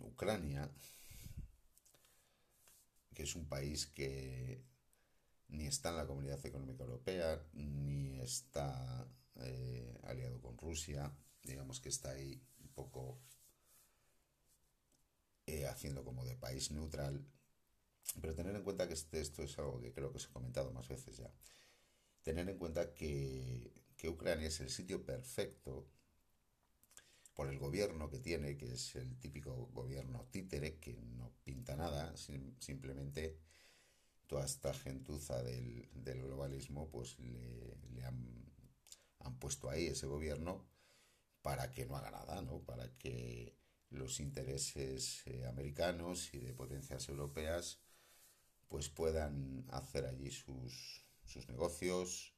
Ucrania, 0.00 0.70
que 3.18 3.24
es 3.24 3.34
un 3.34 3.48
país 3.48 3.88
que 3.88 4.62
ni 5.48 5.66
está 5.66 5.88
en 5.88 5.96
la 5.96 6.06
Comunidad 6.06 6.46
Económica 6.46 6.84
Europea, 6.84 7.44
ni 7.52 8.20
está 8.20 9.08
eh, 9.40 9.98
aliado 10.04 10.40
con 10.40 10.56
Rusia, 10.56 11.12
digamos 11.42 11.80
que 11.80 11.88
está 11.88 12.10
ahí 12.10 12.40
un 12.60 12.68
poco 12.68 13.18
eh, 15.46 15.66
haciendo 15.66 16.04
como 16.04 16.24
de 16.24 16.36
país 16.36 16.70
neutral, 16.70 17.26
pero 18.20 18.36
tener 18.36 18.54
en 18.54 18.62
cuenta 18.62 18.86
que 18.86 18.94
este, 18.94 19.20
esto 19.20 19.42
es 19.42 19.58
algo 19.58 19.80
que 19.80 19.92
creo 19.92 20.12
que 20.12 20.18
os 20.18 20.26
he 20.26 20.32
comentado 20.32 20.70
más 20.70 20.86
veces 20.86 21.16
ya, 21.16 21.34
tener 22.22 22.48
en 22.48 22.56
cuenta 22.56 22.94
que, 22.94 23.72
que 23.96 24.08
Ucrania 24.08 24.46
es 24.46 24.60
el 24.60 24.70
sitio 24.70 25.04
perfecto 25.04 25.88
por 27.38 27.46
el 27.46 27.60
gobierno 27.60 28.10
que 28.10 28.18
tiene, 28.18 28.56
que 28.56 28.72
es 28.72 28.96
el 28.96 29.16
típico 29.16 29.68
gobierno 29.72 30.26
títere, 30.32 30.80
que 30.80 30.94
no 30.94 31.32
pinta 31.44 31.76
nada, 31.76 32.12
simplemente 32.16 33.38
toda 34.26 34.44
esta 34.44 34.74
gentuza 34.74 35.40
del, 35.44 35.88
globalismo, 35.94 36.90
pues 36.90 37.16
le, 37.20 38.04
han, 38.04 39.38
puesto 39.38 39.70
ahí 39.70 39.86
ese 39.86 40.08
gobierno 40.08 40.68
para 41.40 41.70
que 41.70 41.86
no 41.86 41.96
haga 41.96 42.10
nada, 42.10 42.42
¿no? 42.42 42.64
Para 42.64 42.92
que 42.98 43.56
los 43.90 44.18
intereses 44.18 45.22
eh, 45.26 45.46
americanos 45.46 46.34
y 46.34 46.40
de 46.40 46.54
potencias 46.54 47.08
europeas 47.08 47.78
pues 48.66 48.88
puedan 48.88 49.64
hacer 49.68 50.06
allí 50.06 50.32
sus 50.32 51.06
negocios, 51.46 52.34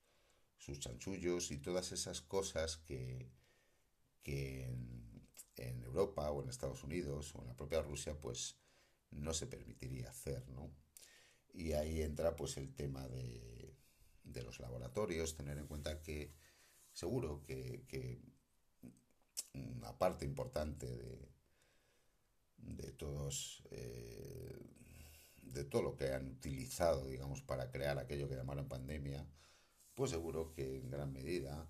sus 0.58 0.78
chanchullos 0.78 1.52
y 1.52 1.56
todas 1.56 1.90
esas 1.90 2.20
cosas 2.20 2.76
que, 2.76 3.39
que 4.22 4.64
en, 5.56 5.82
Europa 5.84 6.30
o 6.30 6.42
en 6.42 6.48
Estados 6.48 6.84
Unidos 6.84 7.34
o 7.34 7.42
en 7.42 7.48
la 7.48 7.56
propia 7.56 7.82
Rusia 7.82 8.18
pues 8.18 8.56
no 9.10 9.34
se 9.34 9.46
permitiría 9.46 10.08
hacer, 10.08 10.48
¿no? 10.48 10.70
Y 11.52 11.72
ahí 11.72 12.00
entra 12.00 12.36
pues 12.36 12.56
el 12.56 12.72
tema 12.74 13.08
de, 13.08 13.74
de 14.22 14.42
los 14.42 14.60
laboratorios, 14.60 15.36
tener 15.36 15.58
en 15.58 15.66
cuenta 15.66 16.00
que 16.00 16.32
seguro 16.92 17.42
que, 17.44 17.84
que 17.88 18.20
una 19.54 19.98
parte 19.98 20.24
importante 20.24 20.86
de, 20.86 21.28
de 22.58 22.92
todos 22.92 23.62
eh, 23.70 24.58
de 25.42 25.64
todo 25.64 25.82
lo 25.82 25.96
que 25.96 26.12
han 26.12 26.28
utilizado 26.28 27.08
digamos 27.08 27.42
para 27.42 27.70
crear 27.70 27.98
aquello 27.98 28.28
que 28.28 28.36
llamaron 28.36 28.68
pandemia 28.68 29.26
pues 29.94 30.10
seguro 30.10 30.52
que 30.52 30.78
en 30.78 30.90
gran 30.90 31.12
medida 31.12 31.68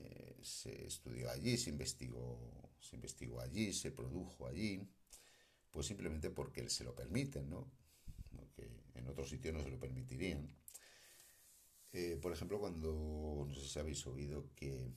eh, 0.00 0.38
se 0.42 0.86
estudió 0.86 1.30
allí 1.30 1.56
se 1.56 1.70
investigó 1.70 2.70
se 2.80 2.96
investigó 2.96 3.40
allí 3.40 3.72
se 3.72 3.90
produjo 3.90 4.46
allí 4.46 4.88
pues 5.70 5.86
simplemente 5.86 6.30
porque 6.30 6.68
se 6.70 6.84
lo 6.84 6.94
permiten 6.94 7.50
no 7.50 7.70
en 8.94 9.06
otros 9.08 9.28
sitios 9.28 9.54
no 9.54 9.62
se 9.62 9.70
lo 9.70 9.78
permitirían. 9.78 10.48
Eh, 11.92 12.18
por 12.20 12.32
ejemplo 12.32 12.58
cuando 12.58 13.44
no 13.48 13.54
sé 13.54 13.66
si 13.68 13.78
habéis 13.78 14.06
oído 14.06 14.50
que 14.54 14.92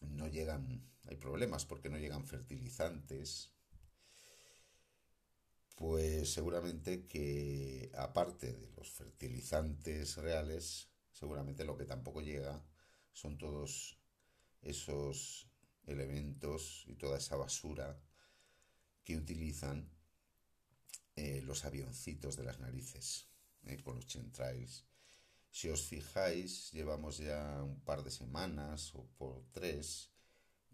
no 0.00 0.28
llegan 0.28 0.88
hay 1.06 1.16
problemas 1.16 1.66
porque 1.66 1.90
no 1.90 1.98
llegan 1.98 2.26
fertilizantes 2.26 3.52
pues 5.76 6.32
seguramente 6.32 7.06
que 7.06 7.90
aparte 7.94 8.52
de 8.52 8.70
los 8.76 8.90
fertilizantes 8.90 10.16
reales, 10.16 10.88
seguramente 11.10 11.64
lo 11.64 11.76
que 11.76 11.84
tampoco 11.86 12.20
llega 12.20 12.62
son 13.12 13.38
todos 13.38 13.98
esos 14.62 15.48
elementos 15.86 16.84
y 16.86 16.94
toda 16.94 17.18
esa 17.18 17.36
basura 17.36 18.00
que 19.04 19.16
utilizan 19.16 19.90
eh, 21.16 21.42
los 21.42 21.64
avioncitos 21.64 22.36
de 22.36 22.44
las 22.44 22.60
narices 22.60 23.28
eh, 23.64 23.82
con 23.82 23.96
los 23.96 24.06
chentrails. 24.06 24.86
Si 25.50 25.68
os 25.68 25.82
fijáis, 25.82 26.72
llevamos 26.72 27.18
ya 27.18 27.62
un 27.62 27.80
par 27.80 28.02
de 28.02 28.10
semanas 28.10 28.94
o 28.94 29.06
por 29.18 29.44
tres 29.52 30.10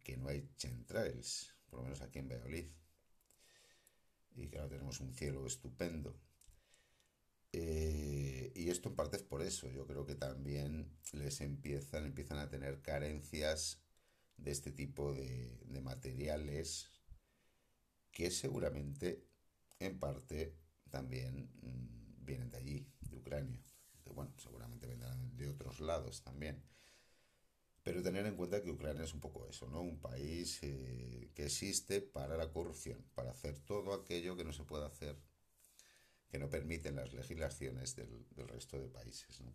que 0.05 0.17
no 0.17 0.29
hay 0.29 0.49
chentrails, 0.57 1.55
por 1.69 1.81
lo 1.81 1.85
menos 1.85 2.01
aquí 2.01 2.21
en 2.21 2.29
Valladolid 2.29 2.71
y 4.37 4.49
que 4.49 4.59
ahora 4.59 4.71
tenemos 4.71 5.01
un 5.01 5.13
cielo 5.15 5.47
estupendo. 5.47 6.17
Eh, 7.53 8.53
y 8.55 8.71
esto 8.71 8.89
en 8.89 8.97
parte 8.97 9.17
es 9.17 9.23
por 9.23 9.43
eso, 9.43 9.69
yo 9.71 9.87
creo 9.87 10.05
que 10.07 10.15
también 10.15 10.91
les 11.13 11.41
empiezan, 11.41 12.05
empiezan 12.07 12.39
a 12.39 12.49
tener 12.51 12.83
carencias 12.83 13.81
de 14.37 14.51
este 14.53 14.73
tipo 14.73 15.15
de, 15.15 15.59
de 15.67 15.81
materiales 15.81 16.91
que 18.13 18.31
seguramente 18.31 19.25
en 19.81 19.99
parte 19.99 20.55
también 20.91 21.51
mm, 21.63 22.25
vienen 22.25 22.51
de 22.51 22.59
allí, 22.59 22.87
de 23.01 23.17
Ucrania, 23.17 23.63
bueno, 24.15 24.33
seguramente 24.39 24.87
vendrán 24.87 25.37
de 25.37 25.49
otros 25.49 25.81
lados 25.81 26.23
también. 26.23 26.63
Pero 27.83 28.03
tener 28.03 28.25
en 28.27 28.37
cuenta 28.37 28.63
que 28.63 28.71
Ucrania 28.71 29.05
es 29.05 29.15
un 29.15 29.21
poco 29.21 29.47
eso, 29.49 29.69
¿no? 29.69 29.81
Un 29.81 29.99
país 30.01 30.59
eh, 30.63 31.31
que 31.35 31.47
existe 31.47 32.01
para 32.01 32.37
la 32.37 32.51
corrupción, 32.51 33.05
para 33.15 33.31
hacer 33.31 33.59
todo 33.61 33.95
aquello 33.95 34.37
que 34.37 34.45
no 34.45 34.53
se 34.53 34.65
puede 34.65 34.85
hacer, 34.87 35.17
que 36.29 36.39
no 36.39 36.51
permiten 36.51 36.97
las 36.97 37.13
legislaciones 37.13 37.97
del, 37.97 38.27
resto 38.49 38.79
de 38.79 38.89
países, 38.89 39.41
¿no? 39.41 39.53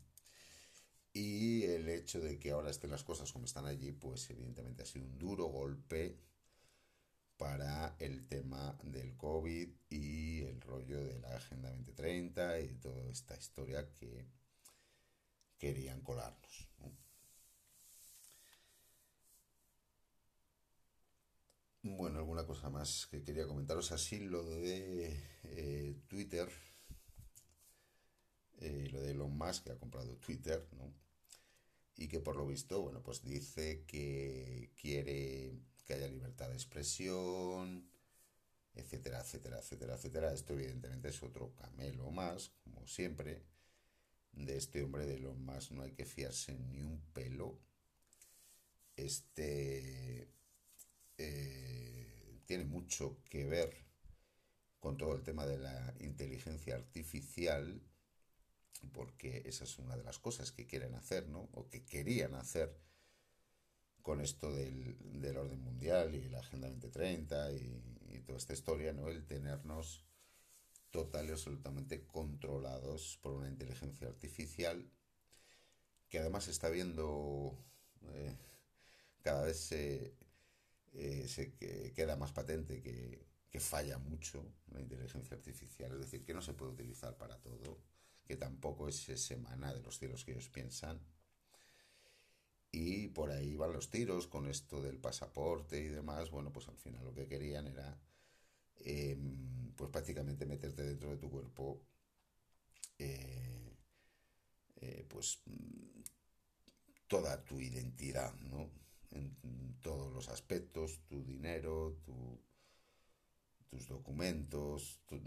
Y 1.13 1.63
el 1.65 1.87
hecho 1.89 2.19
de 2.19 2.39
que 2.39 2.51
ahora 2.51 2.71
estén 2.71 2.89
las 2.89 3.03
cosas 3.03 3.31
como 3.31 3.45
están 3.45 3.67
allí, 3.67 3.91
pues 3.91 4.29
evidentemente 4.31 4.81
ha 4.81 4.85
sido 4.85 5.05
un 5.05 5.19
duro 5.19 5.45
golpe 5.45 6.17
para 7.37 7.95
el 7.99 8.27
tema 8.27 8.77
del 8.83 9.15
COVID 9.15 9.69
y 9.89 10.41
el 10.41 10.59
rollo 10.61 11.03
de 11.03 11.19
la 11.19 11.35
Agenda 11.35 11.69
2030 11.69 12.61
y 12.61 12.73
toda 12.75 13.11
esta 13.11 13.37
historia 13.37 13.91
que 13.93 14.25
querían 15.59 16.01
colarnos. 16.01 16.67
Bueno, 21.85 22.19
alguna 22.19 22.45
cosa 22.45 22.69
más 22.69 23.07
que 23.07 23.23
quería 23.23 23.45
comentaros. 23.45 23.91
Así 23.91 24.19
lo 24.19 24.41
de 24.45 25.21
eh, 25.43 25.95
Twitter, 26.07 26.49
eh, 28.59 28.87
lo 28.89 29.01
de 29.01 29.11
Elon 29.11 29.37
Musk 29.37 29.65
que 29.65 29.71
ha 29.73 29.77
comprado 29.77 30.15
Twitter, 30.15 30.65
¿no? 30.77 30.93
Y 31.97 32.07
que 32.07 32.21
por 32.21 32.37
lo 32.37 32.47
visto, 32.47 32.81
bueno, 32.81 33.03
pues 33.03 33.21
dice 33.23 33.83
que 33.85 34.71
quiere 34.81 35.59
que 35.85 35.95
haya 35.95 36.07
libertad 36.07 36.47
de 36.47 36.53
expresión, 36.55 37.89
etcétera, 38.75 39.19
etcétera, 39.19 39.59
etcétera, 39.59 39.95
etcétera. 39.95 40.33
Esto 40.33 40.53
evidentemente 40.53 41.09
es 41.09 41.21
otro 41.21 41.53
camelo 41.53 42.09
más, 42.11 42.49
como 42.63 42.87
siempre, 42.87 43.43
de 44.31 44.55
este 44.57 44.83
hombre 44.83 45.05
de 45.05 45.15
Elon 45.15 45.43
Musk. 45.43 45.71
No 45.71 45.83
hay 45.83 45.91
que 45.91 46.05
fiarse 46.05 46.55
ni 46.55 46.81
un 46.81 47.01
pelo. 47.13 47.59
Este 48.95 50.29
tiene 52.53 52.65
mucho 52.69 53.17
que 53.31 53.45
ver 53.45 53.75
con 54.79 54.95
todo 54.95 55.15
el 55.15 55.23
tema 55.23 55.47
de 55.47 55.57
la 55.57 55.91
inteligencia 55.99 56.75
artificial, 56.75 57.81
porque 58.91 59.41
esa 59.47 59.63
es 59.63 59.79
una 59.79 59.97
de 59.97 60.03
las 60.03 60.19
cosas 60.19 60.51
que 60.51 60.67
quieren 60.67 60.93
hacer, 60.93 61.27
¿no? 61.29 61.49
O 61.53 61.67
que 61.67 61.83
querían 61.83 62.35
hacer 62.35 62.77
con 64.03 64.21
esto 64.21 64.51
del, 64.51 65.35
orden 65.35 65.63
mundial 65.63 66.13
y 66.13 66.29
la 66.29 66.41
Agenda 66.41 66.69
2030 66.69 67.53
y, 67.53 67.81
y, 68.11 68.19
toda 68.19 68.37
esta 68.37 68.53
historia, 68.53 68.93
¿no? 68.93 69.07
El 69.07 69.25
tenernos 69.25 70.05
total 70.91 71.29
y 71.29 71.31
absolutamente 71.31 72.05
controlados 72.05 73.17
por 73.23 73.33
una 73.33 73.47
inteligencia 73.47 74.07
artificial 74.07 74.87
que 76.07 76.19
además 76.19 76.47
está 76.47 76.69
viendo 76.69 77.57
eh, 78.03 78.37
cada 79.23 79.41
vez 79.41 79.59
se, 79.59 80.13
eh, 80.93 81.27
se 81.27 81.53
queda 81.93 82.15
más 82.15 82.31
patente 82.31 82.81
que, 82.81 83.25
que 83.49 83.59
falla 83.59 83.97
mucho 83.97 84.53
la 84.71 84.81
inteligencia 84.81 85.37
artificial, 85.37 85.91
es 85.93 85.99
decir, 85.99 86.25
que 86.25 86.33
no 86.33 86.41
se 86.41 86.53
puede 86.53 86.71
utilizar 86.73 87.17
para 87.17 87.39
todo, 87.39 87.81
que 88.25 88.35
tampoco 88.35 88.87
es 88.87 88.95
semana 89.21 89.73
de 89.73 89.81
los 89.81 89.99
cielos 89.99 90.23
que 90.25 90.31
ellos 90.31 90.49
piensan. 90.49 90.99
Y 92.73 93.07
por 93.09 93.29
ahí 93.31 93.55
van 93.55 93.71
los 93.71 93.89
tiros 93.89 94.27
con 94.27 94.47
esto 94.47 94.81
del 94.81 94.97
pasaporte 94.99 95.79
y 95.79 95.87
demás. 95.87 96.29
Bueno, 96.31 96.51
pues 96.51 96.67
al 96.67 96.77
final 96.77 97.05
lo 97.05 97.13
que 97.13 97.27
querían 97.27 97.67
era, 97.67 97.97
em, 98.85 99.73
pues 99.75 99.91
prácticamente 99.91 100.45
meterte 100.45 100.83
dentro 100.83 101.11
de 101.11 101.17
tu 101.17 101.29
cuerpo, 101.31 101.81
eh, 102.99 103.73
eh, 104.81 105.05
pues 105.07 105.41
toda 107.07 107.41
tu 107.45 107.59
identidad, 107.61 108.33
¿no? 108.41 108.69
En 109.13 109.77
todos 109.81 110.11
los 110.11 110.29
aspectos, 110.29 111.01
tu 111.07 111.23
dinero, 111.23 111.97
tus 113.69 113.87
documentos, 113.87 115.01
tu, 115.05 115.19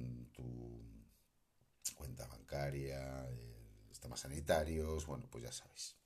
cuenta 1.95 2.27
bancaria, 2.27 3.29
sistemas 3.89 4.21
sanitarios, 4.21 5.07
bueno, 5.07 5.29
pues 5.31 5.45
ya 5.45 5.53
sabéis. 5.53 5.97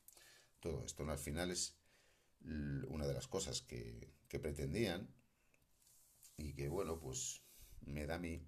Todo 0.59 0.85
esto 0.85 1.09
al 1.09 1.19
final 1.19 1.51
es 1.51 1.77
una 2.89 3.07
de 3.07 3.15
las 3.15 3.29
cosas 3.29 3.63
que, 3.63 4.15
que 4.29 4.39
pretendían 4.39 5.09
y 6.37 6.55
que 6.55 6.69
bueno, 6.69 6.99
pues 6.99 7.43
me 7.81 8.07
da 8.07 8.17
a 8.17 8.19
mí 8.19 8.47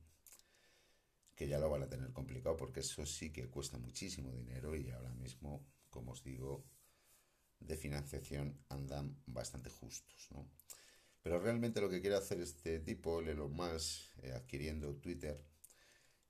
que 1.34 1.48
ya 1.48 1.58
lo 1.58 1.70
van 1.70 1.82
a 1.82 1.88
tener 1.88 2.12
complicado 2.12 2.56
porque 2.56 2.80
eso 2.80 3.04
sí 3.06 3.32
que 3.32 3.48
cuesta 3.48 3.78
muchísimo 3.78 4.32
dinero 4.32 4.76
y 4.76 4.90
ahora 4.90 5.12
mismo, 5.14 5.66
como 5.90 6.12
os 6.12 6.22
digo, 6.22 6.64
de 7.66 7.76
financiación 7.76 8.58
andan 8.68 9.16
bastante 9.26 9.70
justos, 9.70 10.28
¿no? 10.30 10.48
Pero 11.22 11.38
realmente 11.38 11.80
lo 11.80 11.88
que 11.88 12.00
quiere 12.00 12.16
hacer 12.16 12.40
este 12.40 12.80
tipo, 12.80 13.20
el 13.20 13.28
Elon 13.28 13.56
eh, 14.22 14.32
adquiriendo 14.32 14.96
Twitter, 14.96 15.40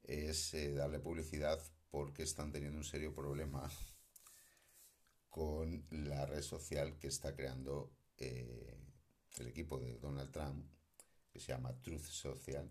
es 0.03 0.53
eh, 0.55 0.75
darle 0.75 0.99
publicidad 0.99 1.63
porque 1.91 2.23
están 2.23 2.53
teniendo 2.53 2.79
un 2.79 2.85
serio 2.85 3.15
problema 3.15 3.71
con 5.31 5.87
la 5.91 6.27
red 6.27 6.43
social 6.43 6.99
que 6.99 7.09
está 7.09 7.35
creando 7.35 7.91
eh, 8.19 8.77
el 9.39 9.47
equipo 9.47 9.79
de 9.79 9.99
Donald 9.99 10.31
Trump, 10.31 10.71
que 11.31 11.41
se 11.41 11.53
llama 11.53 11.81
Truth 11.81 12.05
Social, 12.05 12.69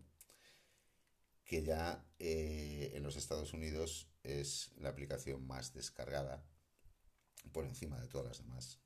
que 1.44 1.64
ya 1.64 2.06
en 2.20 3.02
los 3.02 3.16
Estados 3.18 3.52
Unidos 3.54 4.08
es 4.24 4.72
la 4.78 4.90
aplicación 4.90 5.46
más 5.48 5.74
descargada 5.74 6.46
por 7.52 7.66
encima 7.66 8.00
de 8.00 8.08
todas 8.08 8.28
las 8.28 8.38
demás. 8.40 8.80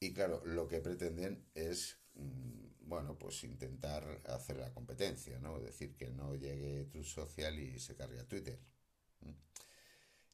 Y 0.00 0.12
claro, 0.12 0.42
lo 0.44 0.68
que 0.68 0.80
pretenden 0.80 1.48
es, 1.54 1.98
mm, 2.14 2.88
bueno, 2.88 3.18
pues 3.18 3.44
intentar 3.44 4.22
hacer 4.26 4.56
la 4.58 4.72
competencia, 4.72 5.38
¿no? 5.38 5.56
Es 5.58 5.64
decir, 5.64 5.96
que 5.96 6.10
no 6.10 6.34
llegue 6.34 6.84
True 6.86 7.04
Social 7.04 7.58
y 7.58 7.78
se 7.78 7.96
cargue 7.96 8.20
a 8.20 8.28
Twitter. 8.28 8.60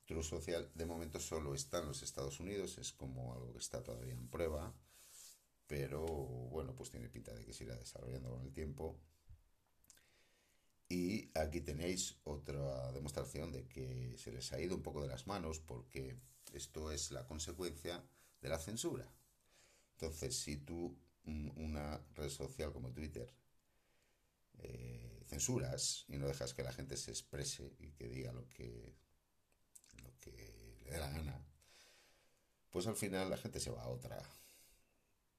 True 0.07 0.23
Social 0.23 0.71
de 0.75 0.87
momento 0.87 1.19
solo 1.21 1.55
está 1.55 1.79
en 1.79 1.87
los 1.87 2.03
Estados 2.03 2.41
Unidos, 2.41 2.79
es 2.79 2.93
como 2.93 3.35
algo 3.35 3.53
que 3.53 3.59
está 3.59 3.83
todavía 3.83 4.13
en 4.15 4.29
prueba, 4.29 4.75
pero 5.67 6.05
bueno, 6.05 6.75
pues 6.75 6.91
tiene 6.91 7.09
pinta 7.09 7.33
de 7.35 7.45
que 7.45 7.53
se 7.53 7.65
irá 7.65 7.77
desarrollando 7.77 8.31
con 8.31 8.43
el 8.43 8.53
tiempo. 8.53 9.01
Y 10.89 11.31
aquí 11.39 11.61
tenéis 11.63 12.19
otra 12.25 12.93
demostración 12.93 13.51
de 13.53 13.67
que 13.67 14.17
se 14.19 14.31
les 14.33 14.53
ha 14.53 14.61
ido 14.61 14.77
un 14.77 14.83
poco 14.83 15.01
de 15.01 15.09
las 15.09 15.27
manos 15.27 15.59
porque 15.61 16.19
esto 16.53 16.91
es 16.93 17.11
la 17.11 17.27
consecuencia 17.27 18.05
de 18.41 18.49
la 18.49 18.59
censura. 18.59 19.13
Entonces, 19.93 20.37
si 20.37 20.57
tú 20.57 20.97
mm, 21.25 21.51
una 21.57 21.99
red 22.15 22.29
social 22.29 22.73
como 22.73 22.93
Twitter 22.93 23.33
eh, 24.59 25.23
censuras 25.27 26.05
y 26.09 26.19
no 26.19 26.27
dejas 26.27 26.55
que 26.55 26.63
la 26.63 26.73
gente 26.73 26.97
se 26.97 27.11
exprese 27.11 27.75
y 27.79 27.91
que 27.93 28.09
diga 28.09 28.33
lo 28.33 28.49
que 28.49 28.95
que 30.23 30.31
le 30.85 30.91
dé 30.91 30.99
la 30.99 31.11
gana, 31.11 31.45
pues 32.71 32.87
al 32.87 32.97
final 32.97 33.29
la 33.29 33.37
gente 33.37 33.61
se 33.61 33.71
va 33.71 33.83
a 33.83 33.89
otra. 33.89 34.23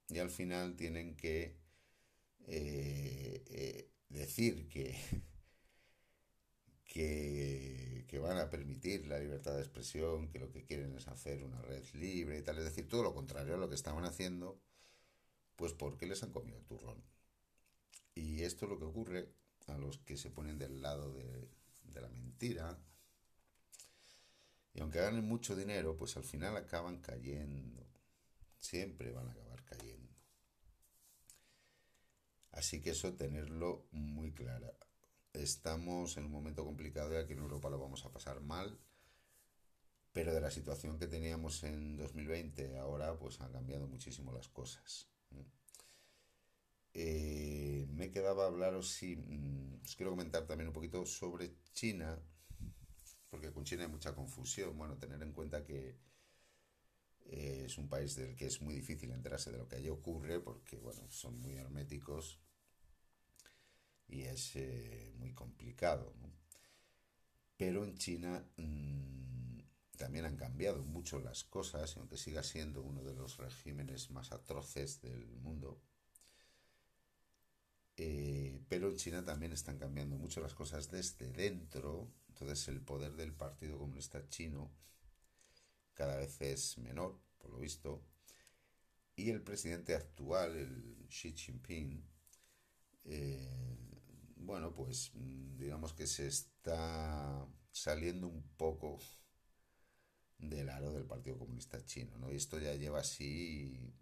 Y 0.10 0.20
al 0.20 0.30
final 0.30 0.76
tienen 0.76 1.16
que 1.16 1.58
eh, 2.48 3.44
eh, 3.48 3.90
decir 4.10 4.68
que, 4.70 4.96
que, 6.94 8.20
van 8.22 8.38
a 8.38 8.50
permitir 8.50 9.08
la 9.08 9.20
libertad 9.20 9.56
de 9.56 9.62
expresión, 9.62 10.30
que 10.30 10.40
lo 10.40 10.52
que 10.52 10.64
quieren 10.64 10.96
es 10.96 11.08
hacer 11.08 11.44
una 11.44 11.62
red 11.62 11.84
libre 11.94 12.38
y 12.38 12.42
tal. 12.44 12.58
Es 12.60 12.64
decir, 12.64 12.88
todo 12.88 13.04
lo 13.04 13.14
contrario 13.14 13.56
a 13.56 13.58
lo 13.58 13.68
que 13.68 13.76
estaban 13.76 14.06
haciendo, 14.06 14.62
pues 15.56 15.74
porque 15.74 16.06
les 16.06 16.22
han 16.24 16.32
comido 16.32 16.58
el 16.58 16.66
turrón. 16.66 17.04
Y 18.16 18.44
esto 18.44 18.66
es 18.66 18.72
lo 18.72 18.78
que 18.78 18.86
ocurre 18.86 19.34
a 19.68 19.78
los 19.78 19.98
que 19.98 20.16
se 20.16 20.30
ponen 20.30 20.60
del 20.60 20.82
lado 20.82 21.12
de, 21.14 21.50
de 21.84 22.02
la 22.02 22.08
mentira, 22.10 22.80
y 24.74 24.82
aunque 24.82 25.00
ganen 25.00 25.28
mucho 25.28 25.56
dinero, 25.56 25.96
pues 25.98 26.18
al 26.18 26.24
final 26.24 26.58
acaban 26.58 27.00
cayendo. 27.00 27.86
Siempre 28.58 29.12
van 29.12 29.28
a 29.28 29.32
acabar 29.32 29.64
cayendo. 29.66 30.10
Así 32.52 32.82
que 32.82 32.92
eso 32.92 33.14
tenerlo 33.14 33.88
muy 33.92 34.32
claro. 34.32 34.76
Estamos 35.34 36.16
en 36.18 36.26
un 36.26 36.32
momento 36.32 36.64
complicado 36.64 37.12
y 37.14 37.18
aquí 37.18 37.34
en 37.34 37.40
Europa 37.40 37.70
lo 37.70 37.80
vamos 37.80 38.06
a 38.06 38.12
pasar 38.12 38.40
mal. 38.42 38.80
Pero 40.14 40.34
de 40.34 40.42
la 40.42 40.52
situación 40.52 41.00
que 41.00 41.08
teníamos 41.08 41.64
en 41.64 41.98
2020, 41.98 42.78
ahora 42.78 43.18
pues 43.18 43.42
han 43.42 43.52
cambiado 43.52 43.88
muchísimo 43.88 44.32
las 44.32 44.48
cosas. 44.48 45.10
Eh, 46.94 47.88
me 47.90 48.12
quedaba 48.12 48.46
hablaros, 48.46 48.90
sí, 48.90 49.16
mm, 49.16 49.82
os 49.84 49.96
quiero 49.96 50.12
comentar 50.12 50.46
también 50.46 50.68
un 50.68 50.74
poquito 50.74 51.06
sobre 51.06 51.56
China, 51.74 52.20
porque 53.30 53.52
con 53.52 53.64
China 53.64 53.84
hay 53.84 53.90
mucha 53.90 54.14
confusión. 54.14 54.78
Bueno, 54.78 54.98
tener 54.98 55.22
en 55.24 55.34
cuenta 55.34 55.66
que 55.66 55.98
eh, 57.26 57.64
es 57.66 57.78
un 57.78 57.90
país 57.90 58.16
del 58.16 58.36
que 58.36 58.46
es 58.46 58.62
muy 58.62 58.76
difícil 58.76 59.12
enterarse 59.12 59.52
de 59.52 59.58
lo 59.58 59.68
que 59.68 59.78
allí 59.78 59.90
ocurre, 59.90 60.40
porque, 60.40 60.78
bueno, 60.78 61.10
son 61.10 61.40
muy 61.40 61.56
herméticos 61.56 62.40
y 64.14 64.24
es 64.24 64.56
eh, 64.56 65.14
muy 65.18 65.34
complicado. 65.34 66.14
Pero 67.58 67.84
en 67.84 67.96
China 67.98 68.46
mmm, 68.58 69.60
también 69.98 70.26
han 70.26 70.38
cambiado 70.38 70.84
mucho 70.84 71.20
las 71.20 71.44
cosas, 71.44 71.96
y 71.96 72.00
aunque 72.00 72.18
siga 72.18 72.44
siendo 72.44 72.82
uno 72.82 73.04
de 73.04 73.14
los 73.16 73.38
regímenes 73.38 74.12
más 74.12 74.32
atroces 74.32 75.02
del 75.02 75.28
mundo, 75.38 75.82
eh, 77.98 78.60
pero 78.70 78.90
en 78.90 78.98
China 78.98 79.24
también 79.24 79.54
están 79.54 79.78
cambiando 79.78 80.18
mucho 80.18 80.42
las 80.42 80.56
cosas 80.56 80.90
desde 80.90 81.32
dentro 81.32 82.12
entonces 82.34 82.68
el 82.70 82.82
poder 82.82 83.16
del 83.16 83.32
Partido 83.32 83.78
Comunista 83.78 84.28
Chino 84.28 84.72
cada 85.94 86.18
vez 86.18 86.42
es 86.42 86.80
menor, 86.80 87.20
por 87.38 87.52
lo 87.52 87.60
visto, 87.60 88.04
y 89.16 89.30
el 89.30 89.44
presidente 89.44 89.94
actual, 89.94 90.56
el 90.58 91.08
Xi 91.08 91.34
Jinping, 91.34 92.04
eh, 93.06 93.93
bueno, 94.44 94.74
pues 94.74 95.12
mm, 95.16 95.58
digamos 95.58 95.94
que 95.94 96.08
se 96.08 96.28
está 96.28 97.48
saliendo 97.72 98.28
un 98.28 98.44
poco 98.58 99.00
del 100.38 100.70
aro 100.70 100.92
del 100.94 101.06
Partido 101.06 101.38
Comunista 101.38 101.84
Chino, 101.86 102.18
¿no? 102.18 102.32
Y 102.32 102.36
esto 102.36 102.60
ya 102.60 102.76
lleva 102.76 103.00
así 103.00 103.94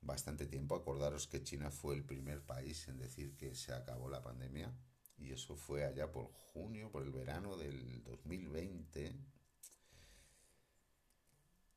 bastante 0.00 0.46
tiempo. 0.46 0.74
Acordaros 0.74 1.26
que 1.28 1.42
China 1.42 1.70
fue 1.70 1.94
el 1.94 2.04
primer 2.04 2.44
país 2.44 2.88
en 2.88 2.98
decir 2.98 3.36
que 3.36 3.54
se 3.54 3.72
acabó 3.72 4.08
la 4.08 4.22
pandemia 4.22 4.74
y 5.16 5.32
eso 5.32 5.56
fue 5.56 5.84
allá 5.84 6.10
por 6.10 6.26
junio, 6.26 6.90
por 6.90 7.04
el 7.04 7.12
verano 7.12 7.56
del 7.56 8.02
2020. 8.02 9.14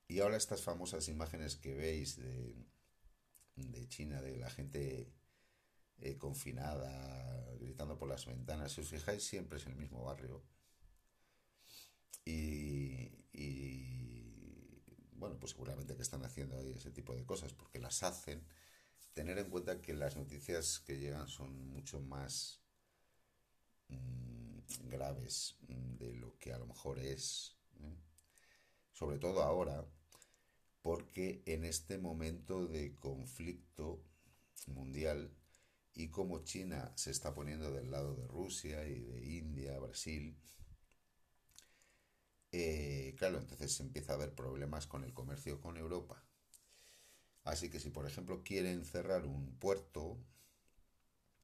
Y 0.08 0.20
ahora 0.20 0.38
estas 0.38 0.64
famosas 0.64 1.08
imágenes 1.08 1.56
que 1.56 1.76
veis 1.76 2.18
de, 2.18 2.56
de 3.56 3.88
China, 3.88 4.22
de 4.22 4.38
la 4.38 4.50
gente 4.50 5.14
eh, 6.02 6.18
confinada, 6.18 7.56
gritando 7.60 7.98
por 7.98 8.10
las 8.10 8.26
ventanas, 8.26 8.72
si 8.72 8.82
os 8.82 8.90
fijáis 8.90 9.24
siempre 9.24 9.58
es 9.58 9.66
el 9.68 9.76
mismo 9.76 10.04
barrio. 10.04 10.44
Y, 12.26 13.10
bueno, 15.14 15.38
pues 15.40 15.52
seguramente 15.52 15.96
que 15.96 16.02
están 16.02 16.24
haciendo 16.24 16.58
ahí 16.58 16.72
ese 16.72 16.92
tipo 16.92 17.16
de 17.16 17.26
cosas 17.26 17.54
porque 17.54 17.80
las 17.80 18.04
hacen. 18.04 18.46
Tener 19.14 19.38
en 19.40 19.50
cuenta 19.50 19.82
que 19.82 19.94
las 19.94 20.16
noticias 20.16 20.80
que 20.80 20.98
llegan 20.98 21.28
son 21.28 21.70
mucho 21.70 22.00
más 22.00 22.62
Mm, 23.90 24.90
graves 24.90 25.56
mm, 25.68 25.98
de 25.98 26.14
lo 26.14 26.38
que 26.38 26.54
a 26.54 26.60
lo 26.60 26.68
mejor 26.68 27.00
es. 27.00 27.58
¿eh? 27.82 27.96
Sobre 28.94 29.18
todo 29.18 29.42
ahora, 29.44 29.86
porque 30.82 31.42
en 31.46 31.66
este 31.66 31.98
momento 31.98 32.68
de 32.68 32.96
conflicto 32.96 34.04
mundial 34.68 35.32
y 35.94 36.10
como 36.10 36.44
China 36.44 36.92
se 36.96 37.12
está 37.12 37.34
poniendo 37.34 37.72
del 37.72 37.92
lado 37.92 38.16
de 38.16 38.28
Rusia 38.28 38.88
y 38.88 39.00
de 39.00 39.26
India, 39.26 39.78
Brasil, 39.80 40.38
eh, 42.52 43.16
claro, 43.18 43.38
entonces 43.40 43.74
se 43.76 43.84
empieza 43.84 44.14
a 44.14 44.16
haber 44.16 44.34
problemas 44.34 44.88
con 44.88 45.04
el 45.04 45.14
comercio 45.14 45.62
con 45.62 45.78
Europa. 45.78 46.24
Así 47.44 47.70
que 47.70 47.80
si 47.80 47.90
por 47.90 48.06
ejemplo 48.06 48.44
quieren 48.44 48.86
cerrar 48.86 49.26
un 49.26 49.58
puerto 49.58 50.18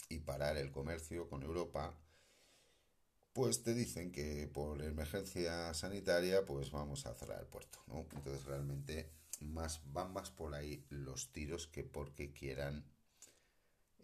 y 0.10 0.20
parar 0.20 0.58
el 0.58 0.72
comercio 0.72 1.28
con 1.30 1.44
Europa, 1.44 1.98
pues 3.34 3.64
te 3.64 3.74
dicen 3.74 4.12
que 4.12 4.48
por 4.48 4.82
emergencia 4.82 5.74
sanitaria 5.74 6.46
pues 6.46 6.72
vamos 6.72 7.06
a 7.06 7.14
cerrar 7.16 7.42
el 7.42 7.48
puerto, 7.48 7.80
¿no? 7.88 8.00
Entonces 8.00 8.46
realmente 8.46 9.12
más, 9.42 9.82
van 9.92 10.14
más 10.14 10.32
por 10.32 10.56
ahí 10.56 10.86
los 10.90 11.32
tiros 11.32 11.68
que 11.68 11.84
porque 11.84 12.32
quieran 12.32 12.86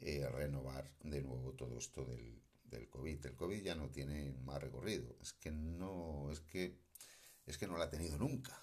eh, 0.02 0.28
renovar 0.28 0.92
de 1.02 1.22
nuevo 1.22 1.54
todo 1.54 1.78
esto 1.78 2.04
del, 2.06 2.42
del 2.66 2.90
COVID. 2.90 3.26
El 3.26 3.36
COVID 3.36 3.62
ya 3.64 3.76
no 3.76 3.90
tiene 3.90 4.34
más 4.44 4.62
recorrido, 4.62 5.16
es 5.22 5.34
que 5.34 5.52
no, 5.52 6.32
es 6.32 6.42
que, 6.42 6.80
es 7.46 7.58
que 7.58 7.68
no 7.68 7.78
lo 7.78 7.84
ha 7.84 7.90
tenido 7.90 8.18
nunca. 8.18 8.58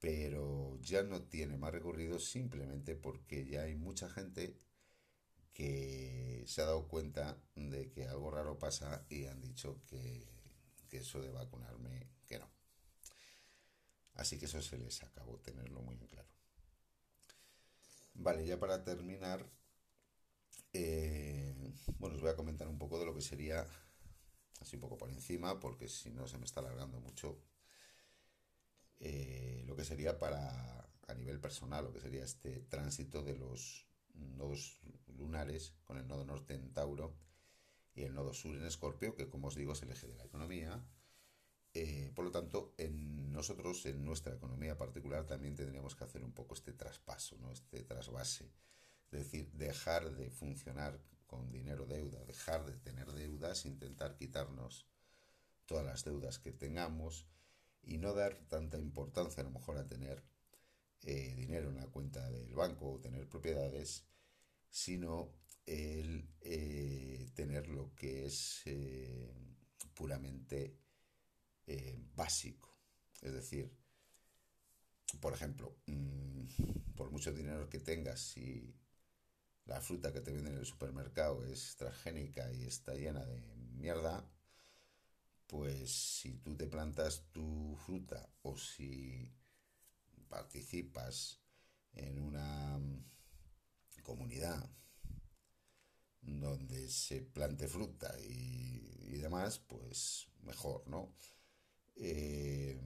Pero 0.00 0.78
ya 0.82 1.02
no 1.02 1.22
tiene 1.22 1.56
más 1.56 1.72
recorrido 1.72 2.18
simplemente 2.18 2.94
porque 2.94 3.46
ya 3.46 3.62
hay 3.62 3.74
mucha 3.74 4.10
gente 4.10 4.58
que 5.54 6.42
se 6.46 6.60
ha 6.60 6.66
dado 6.66 6.88
cuenta 6.88 7.40
de 7.54 7.88
que 7.90 8.06
algo 8.06 8.30
raro 8.30 8.58
pasa 8.58 9.06
y 9.08 9.26
han 9.26 9.40
dicho 9.40 9.80
que, 9.86 10.28
eso 10.90 11.20
de 11.20 11.30
vacunarme, 11.30 12.08
que 12.24 12.38
no. 12.38 12.48
Así 14.14 14.38
que 14.38 14.44
eso 14.44 14.62
se 14.62 14.78
les 14.78 15.02
acabó 15.02 15.40
tenerlo 15.40 15.82
muy 15.82 15.96
en 15.96 16.06
claro. 16.06 16.28
Vale, 18.14 18.46
ya 18.46 18.60
para 18.60 18.84
terminar, 18.84 19.50
eh, 20.74 21.54
bueno, 21.98 22.16
os 22.16 22.20
voy 22.20 22.30
a 22.30 22.36
comentar 22.36 22.68
un 22.68 22.78
poco 22.78 22.98
de 22.98 23.06
lo 23.06 23.14
que 23.14 23.22
sería, 23.22 23.66
así 24.60 24.76
un 24.76 24.82
poco 24.82 24.98
por 24.98 25.10
encima, 25.10 25.60
porque 25.60 25.88
si 25.88 26.10
no 26.10 26.26
se 26.26 26.36
me 26.38 26.44
está 26.44 26.60
alargando 26.60 27.00
mucho, 27.00 27.38
eh, 29.00 29.62
lo 29.66 29.76
que 29.76 29.84
sería 29.84 30.18
para, 30.18 30.88
a 31.06 31.14
nivel 31.14 31.40
personal, 31.40 31.84
lo 31.84 31.92
que 31.92 32.00
sería 32.00 32.24
este 32.24 32.60
tránsito 32.60 33.22
de 33.22 33.36
los 33.36 33.86
nodos 34.14 34.80
lunares 35.16 35.74
con 35.84 35.96
el 35.96 36.06
nodo 36.06 36.24
norte 36.24 36.54
en 36.54 36.72
Tauro 36.72 37.16
y 37.94 38.02
el 38.02 38.14
nodo 38.14 38.34
sur 38.34 38.56
en 38.56 38.64
Escorpio, 38.64 39.14
que 39.14 39.28
como 39.28 39.48
os 39.48 39.54
digo 39.54 39.72
es 39.72 39.82
el 39.82 39.90
eje 39.90 40.08
de 40.08 40.16
la 40.16 40.24
economía. 40.24 40.84
Eh, 41.72 42.12
por 42.14 42.24
lo 42.24 42.30
tanto, 42.30 42.74
en 42.78 43.32
nosotros, 43.32 43.86
en 43.86 44.04
nuestra 44.04 44.34
economía 44.34 44.76
particular, 44.76 45.26
también 45.26 45.54
tendríamos 45.54 45.94
que 45.96 46.04
hacer 46.04 46.22
un 46.24 46.32
poco 46.32 46.54
este 46.54 46.72
traspaso, 46.72 47.36
¿no? 47.38 47.50
este 47.52 47.82
trasvase. 47.82 48.50
Es 49.14 49.30
decir, 49.30 49.48
dejar 49.52 50.10
de 50.16 50.28
funcionar 50.30 51.00
con 51.28 51.48
dinero 51.52 51.86
deuda, 51.86 52.24
dejar 52.24 52.66
de 52.66 52.76
tener 52.78 53.12
deudas, 53.12 53.64
intentar 53.64 54.16
quitarnos 54.16 54.88
todas 55.66 55.86
las 55.86 56.04
deudas 56.04 56.40
que 56.40 56.50
tengamos 56.50 57.28
y 57.82 57.98
no 57.98 58.12
dar 58.12 58.34
tanta 58.48 58.76
importancia 58.76 59.42
a 59.42 59.44
lo 59.44 59.52
mejor 59.52 59.78
a 59.78 59.86
tener 59.86 60.24
eh, 61.02 61.32
dinero 61.36 61.70
en 61.70 61.76
la 61.76 61.86
cuenta 61.86 62.28
del 62.28 62.54
banco 62.54 62.90
o 62.90 63.00
tener 63.00 63.28
propiedades, 63.28 64.04
sino 64.68 65.32
el 65.64 66.28
eh, 66.40 67.30
tener 67.34 67.68
lo 67.68 67.94
que 67.94 68.26
es 68.26 68.62
eh, 68.66 69.32
puramente 69.94 70.80
básico. 72.14 72.76
Es 73.22 73.32
decir, 73.32 73.72
por 75.20 75.32
ejemplo, 75.32 75.78
mm, 75.86 76.94
por 76.96 77.10
mucho 77.10 77.32
dinero 77.32 77.68
que 77.70 77.78
tengas, 77.78 78.20
si 78.20 78.74
la 79.66 79.80
fruta 79.80 80.12
que 80.12 80.20
te 80.20 80.32
venden 80.32 80.54
en 80.54 80.58
el 80.60 80.66
supermercado 80.66 81.44
es 81.44 81.76
transgénica 81.76 82.52
y 82.52 82.64
está 82.64 82.94
llena 82.94 83.24
de 83.24 83.40
mierda, 83.76 84.28
pues 85.46 85.90
si 85.90 86.34
tú 86.38 86.56
te 86.56 86.66
plantas 86.66 87.24
tu 87.32 87.76
fruta 87.86 88.28
o 88.42 88.56
si 88.56 89.32
participas 90.28 91.40
en 91.92 92.20
una 92.20 92.80
comunidad 94.02 94.70
donde 96.20 96.88
se 96.88 97.22
plante 97.22 97.68
fruta 97.68 98.14
y, 98.20 99.16
demás, 99.18 99.58
pues 99.58 100.28
mejor, 100.42 100.86
¿no? 100.86 101.14
Eh, 101.96 102.78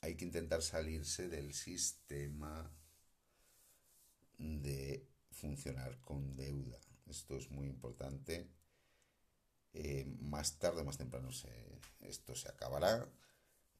hay 0.00 0.14
que 0.16 0.24
intentar 0.24 0.62
salirse 0.62 1.28
del 1.28 1.52
sistema 1.52 2.72
de 4.38 5.06
funcionar 5.36 5.98
con 6.00 6.34
deuda. 6.36 6.78
Esto 7.06 7.36
es 7.36 7.50
muy 7.50 7.66
importante 7.68 8.48
eh, 9.72 10.06
más 10.20 10.58
tarde 10.58 10.80
o 10.80 10.84
más 10.84 10.96
temprano 10.96 11.28
esto 12.00 12.34
se 12.34 12.48
acabará 12.48 13.06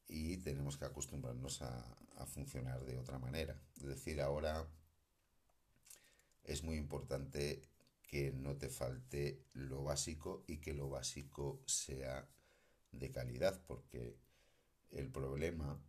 y 0.07 0.37
tenemos 0.37 0.77
que 0.77 0.85
acostumbrarnos 0.85 1.61
a, 1.63 1.95
funcionar 2.27 2.83
de 2.83 2.97
otra 2.97 3.19
manera. 3.19 3.59
Es 3.77 3.83
decir, 3.83 4.21
ahora 4.21 4.67
es 6.43 6.63
muy 6.63 6.77
importante 6.77 7.61
que 8.01 8.31
no 8.31 8.57
te 8.57 8.69
falte 8.69 9.43
lo 9.53 9.83
básico 9.83 10.43
y 10.47 10.57
que 10.57 10.73
lo 10.73 10.89
básico 10.89 11.61
sea 11.67 12.27
de 12.91 13.11
calidad, 13.11 13.61
porque 13.67 14.17
el 14.91 15.11
problema 15.11 15.79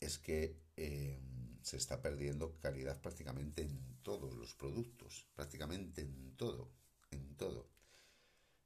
es 0.00 0.18
que 0.18 0.60
eh, 0.76 1.20
se 1.68 1.76
está 1.76 2.00
perdiendo 2.00 2.58
calidad 2.60 2.98
prácticamente 3.00 3.62
en 3.62 3.98
todos 4.02 4.34
los 4.34 4.54
productos, 4.54 5.26
prácticamente 5.34 6.00
en 6.00 6.34
todo, 6.34 6.70
en 7.10 7.36
todo. 7.36 7.68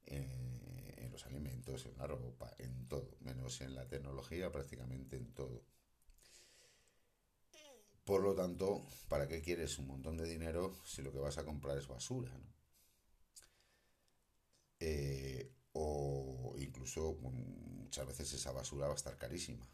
Eh, 0.04 0.94
en 0.98 1.10
los 1.10 1.26
alimentos, 1.26 1.84
en 1.86 1.98
la 1.98 2.06
ropa, 2.06 2.54
en 2.58 2.86
todo, 2.86 3.16
menos 3.20 3.60
en 3.60 3.74
la 3.74 3.88
tecnología, 3.88 4.52
prácticamente 4.52 5.16
en 5.16 5.32
todo. 5.32 5.64
Por 8.04 8.22
lo 8.22 8.34
tanto, 8.34 8.86
¿para 9.08 9.26
qué 9.26 9.42
quieres 9.42 9.78
un 9.78 9.88
montón 9.88 10.16
de 10.16 10.28
dinero 10.28 10.72
si 10.84 11.02
lo 11.02 11.12
que 11.12 11.18
vas 11.18 11.38
a 11.38 11.44
comprar 11.44 11.78
es 11.78 11.88
basura? 11.88 12.32
Eh, 14.78 15.52
o 15.72 16.54
incluso 16.58 17.14
muchas 17.14 18.06
veces 18.06 18.32
esa 18.32 18.52
basura 18.52 18.86
va 18.86 18.92
a 18.92 18.96
estar 18.96 19.16
carísima. 19.16 19.66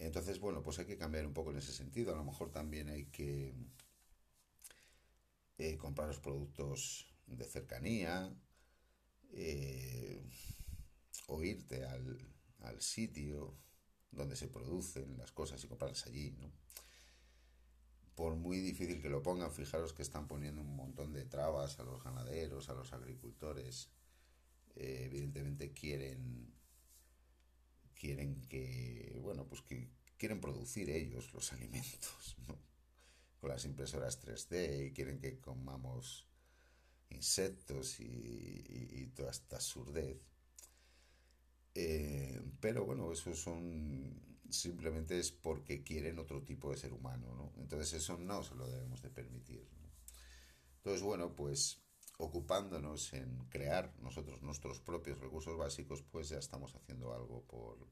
Entonces, 0.00 0.40
bueno, 0.40 0.62
pues 0.62 0.78
hay 0.78 0.86
que 0.86 0.96
cambiar 0.96 1.26
un 1.26 1.34
poco 1.34 1.50
en 1.50 1.58
ese 1.58 1.72
sentido. 1.72 2.14
A 2.14 2.16
lo 2.16 2.24
mejor 2.24 2.50
también 2.50 2.88
hay 2.88 3.06
que 3.06 3.54
eh, 5.58 5.76
comprar 5.76 6.08
los 6.08 6.18
productos 6.20 7.06
de 7.26 7.44
cercanía, 7.44 8.34
eh, 9.32 10.26
o 11.28 11.42
irte 11.42 11.84
al, 11.84 12.18
al, 12.60 12.80
sitio 12.80 13.54
donde 14.10 14.36
se 14.36 14.48
producen 14.48 15.18
las 15.18 15.32
cosas 15.32 15.62
y 15.62 15.68
comprarlas 15.68 16.06
allí, 16.06 16.32
¿no? 16.32 16.50
Por 18.14 18.36
muy 18.36 18.58
difícil 18.58 19.02
que 19.02 19.10
lo 19.10 19.22
pongan, 19.22 19.52
fijaros 19.52 19.92
que 19.92 20.02
están 20.02 20.26
poniendo 20.26 20.62
un 20.62 20.74
montón 20.74 21.12
de 21.12 21.26
trabas 21.26 21.78
a 21.78 21.84
los 21.84 22.02
ganaderos, 22.02 22.70
a 22.70 22.74
los 22.74 22.92
agricultores. 22.94 23.90
Eh, 24.76 25.04
evidentemente 25.04 25.72
quieren 25.72 26.54
quieren 28.00 28.40
que, 28.48 29.18
bueno, 29.22 29.46
pues 29.46 29.60
que 29.60 29.90
quieren 30.16 30.40
producir 30.40 30.88
ellos 30.88 31.32
los 31.34 31.52
alimentos. 31.52 32.36
Con 33.38 33.50
las 33.50 33.64
impresoras 33.64 34.22
3D 34.22 34.88
y 34.88 34.92
quieren 34.92 35.18
que 35.18 35.38
comamos 35.38 36.26
insectos 37.10 38.00
y, 38.00 39.10
toda 39.14 39.30
esta 39.30 39.60
surdez. 39.60 40.18
Eh, 41.74 42.40
pero 42.60 42.84
bueno, 42.84 43.12
eso 43.12 43.34
son 43.34 44.30
simplemente 44.50 45.18
es 45.18 45.30
porque 45.30 45.82
quieren 45.82 46.18
otro 46.18 46.42
tipo 46.42 46.70
de 46.70 46.76
ser 46.76 46.92
humano, 46.92 47.34
¿no? 47.34 47.52
Entonces 47.62 47.92
eso 47.94 48.18
no 48.18 48.42
se 48.42 48.54
lo 48.56 48.68
debemos 48.68 49.00
de 49.00 49.10
permitir. 49.10 49.66
Entonces, 50.76 51.02
bueno, 51.02 51.34
pues 51.34 51.80
ocupándonos 52.20 53.12
en 53.14 53.46
crear 53.48 53.94
nosotros 54.00 54.42
nuestros 54.42 54.80
propios 54.80 55.18
recursos 55.18 55.56
básicos, 55.56 56.02
pues 56.02 56.28
ya 56.28 56.38
estamos 56.38 56.74
haciendo 56.74 57.14
algo 57.14 57.42
por, 57.46 57.88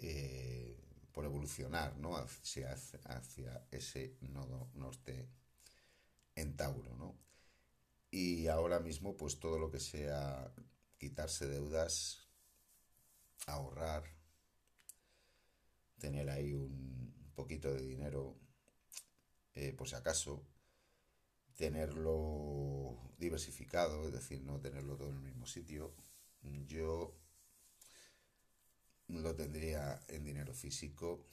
eh, 0.00 0.78
por 1.12 1.24
evolucionar 1.24 1.96
¿no? 1.96 2.16
hacia, 2.16 2.72
hacia 2.72 3.66
ese 3.70 4.16
nodo 4.20 4.70
norte 4.74 5.28
en 6.36 6.56
Tauro, 6.56 6.94
¿no? 6.96 7.18
Y 8.12 8.46
ahora 8.46 8.80
mismo, 8.80 9.16
pues 9.16 9.38
todo 9.38 9.58
lo 9.58 9.70
que 9.70 9.80
sea 9.80 10.52
quitarse 10.96 11.46
deudas, 11.46 12.28
ahorrar, 13.46 14.04
tener 15.98 16.28
ahí 16.30 16.54
un 16.54 17.32
poquito 17.34 17.72
de 17.72 17.82
dinero 17.82 18.36
eh, 19.54 19.72
por 19.72 19.88
si 19.88 19.96
acaso, 19.96 20.46
tenerlo 21.60 22.96
diversificado, 23.18 24.06
es 24.06 24.14
decir, 24.14 24.40
no 24.40 24.58
tenerlo 24.60 24.96
todo 24.96 25.10
en 25.10 25.16
el 25.16 25.22
mismo 25.22 25.46
sitio. 25.46 25.94
Yo 26.66 27.14
lo 29.08 29.34
tendría 29.34 30.00
en 30.08 30.24
dinero 30.24 30.54
físico 30.54 31.26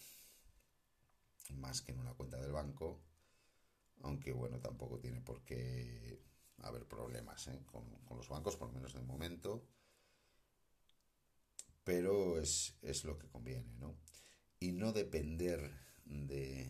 más 1.54 1.82
que 1.82 1.94
en 1.94 2.00
una 2.00 2.14
cuenta 2.14 2.42
del 2.42 2.52
banco, 2.52 3.00
aunque 4.02 4.34
bueno, 4.34 4.60
tampoco 4.60 5.00
tiene 5.00 5.22
por 5.22 5.46
qué 5.46 6.22
haber 6.58 6.86
problemas 6.86 7.48
¿eh? 7.48 7.64
con, 7.66 7.86
los 8.10 8.28
bancos, 8.28 8.58
por 8.58 8.68
lo 8.68 8.74
menos 8.74 8.94
de 8.94 9.02
momento, 9.02 9.66
pero 11.86 12.38
es, 12.38 12.76
lo 13.06 13.18
que 13.18 13.30
conviene, 13.30 13.74
¿no? 13.80 13.96
Y 14.60 14.74
no 14.74 14.92
depender 14.92 15.72
de, 16.04 16.70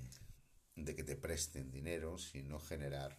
que 0.76 1.03
te 1.03 1.16
presten 1.16 1.72
dinero, 1.72 2.20
sino 2.20 2.60
generar 2.60 3.18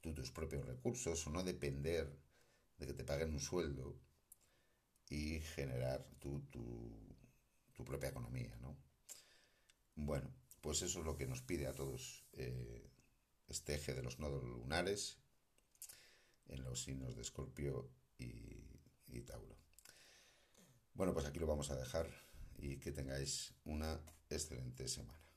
tú 0.00 0.14
tus 0.14 0.30
propios 0.30 0.64
recursos, 0.66 1.26
o 1.26 1.30
no 1.30 1.42
depender 1.42 2.16
de 2.78 2.86
que 2.86 2.94
te 2.94 3.04
paguen 3.04 3.32
un 3.32 3.40
sueldo 3.40 3.98
y 5.08 5.40
generar 5.40 6.06
tu, 6.18 6.40
tu, 6.50 7.84
propia 7.84 8.08
economía, 8.10 8.56
¿no? 8.60 8.76
Bueno, 9.94 10.28
pues 10.60 10.82
eso 10.82 10.98
es 10.98 11.04
lo 11.04 11.16
que 11.16 11.26
nos 11.26 11.42
pide 11.42 11.68
a 11.68 11.74
todos 11.74 12.26
eh, 12.32 12.90
este 13.46 13.74
eje 13.76 13.94
de 13.94 14.02
los 14.02 14.18
nodos 14.18 14.42
lunares 14.42 15.18
en 16.46 16.64
los 16.64 16.82
signos 16.82 17.14
de 17.14 17.22
Escorpio 17.22 17.88
y, 18.18 18.80
y 19.06 19.22
Tauro. 19.22 19.56
Bueno, 20.94 21.14
pues 21.14 21.26
aquí 21.26 21.38
lo 21.38 21.46
vamos 21.46 21.70
a 21.70 21.76
dejar 21.76 22.10
y 22.58 22.78
que 22.78 22.90
tengáis 22.90 23.54
una 23.64 24.00
excelente 24.28 24.88
semana. 24.88 25.27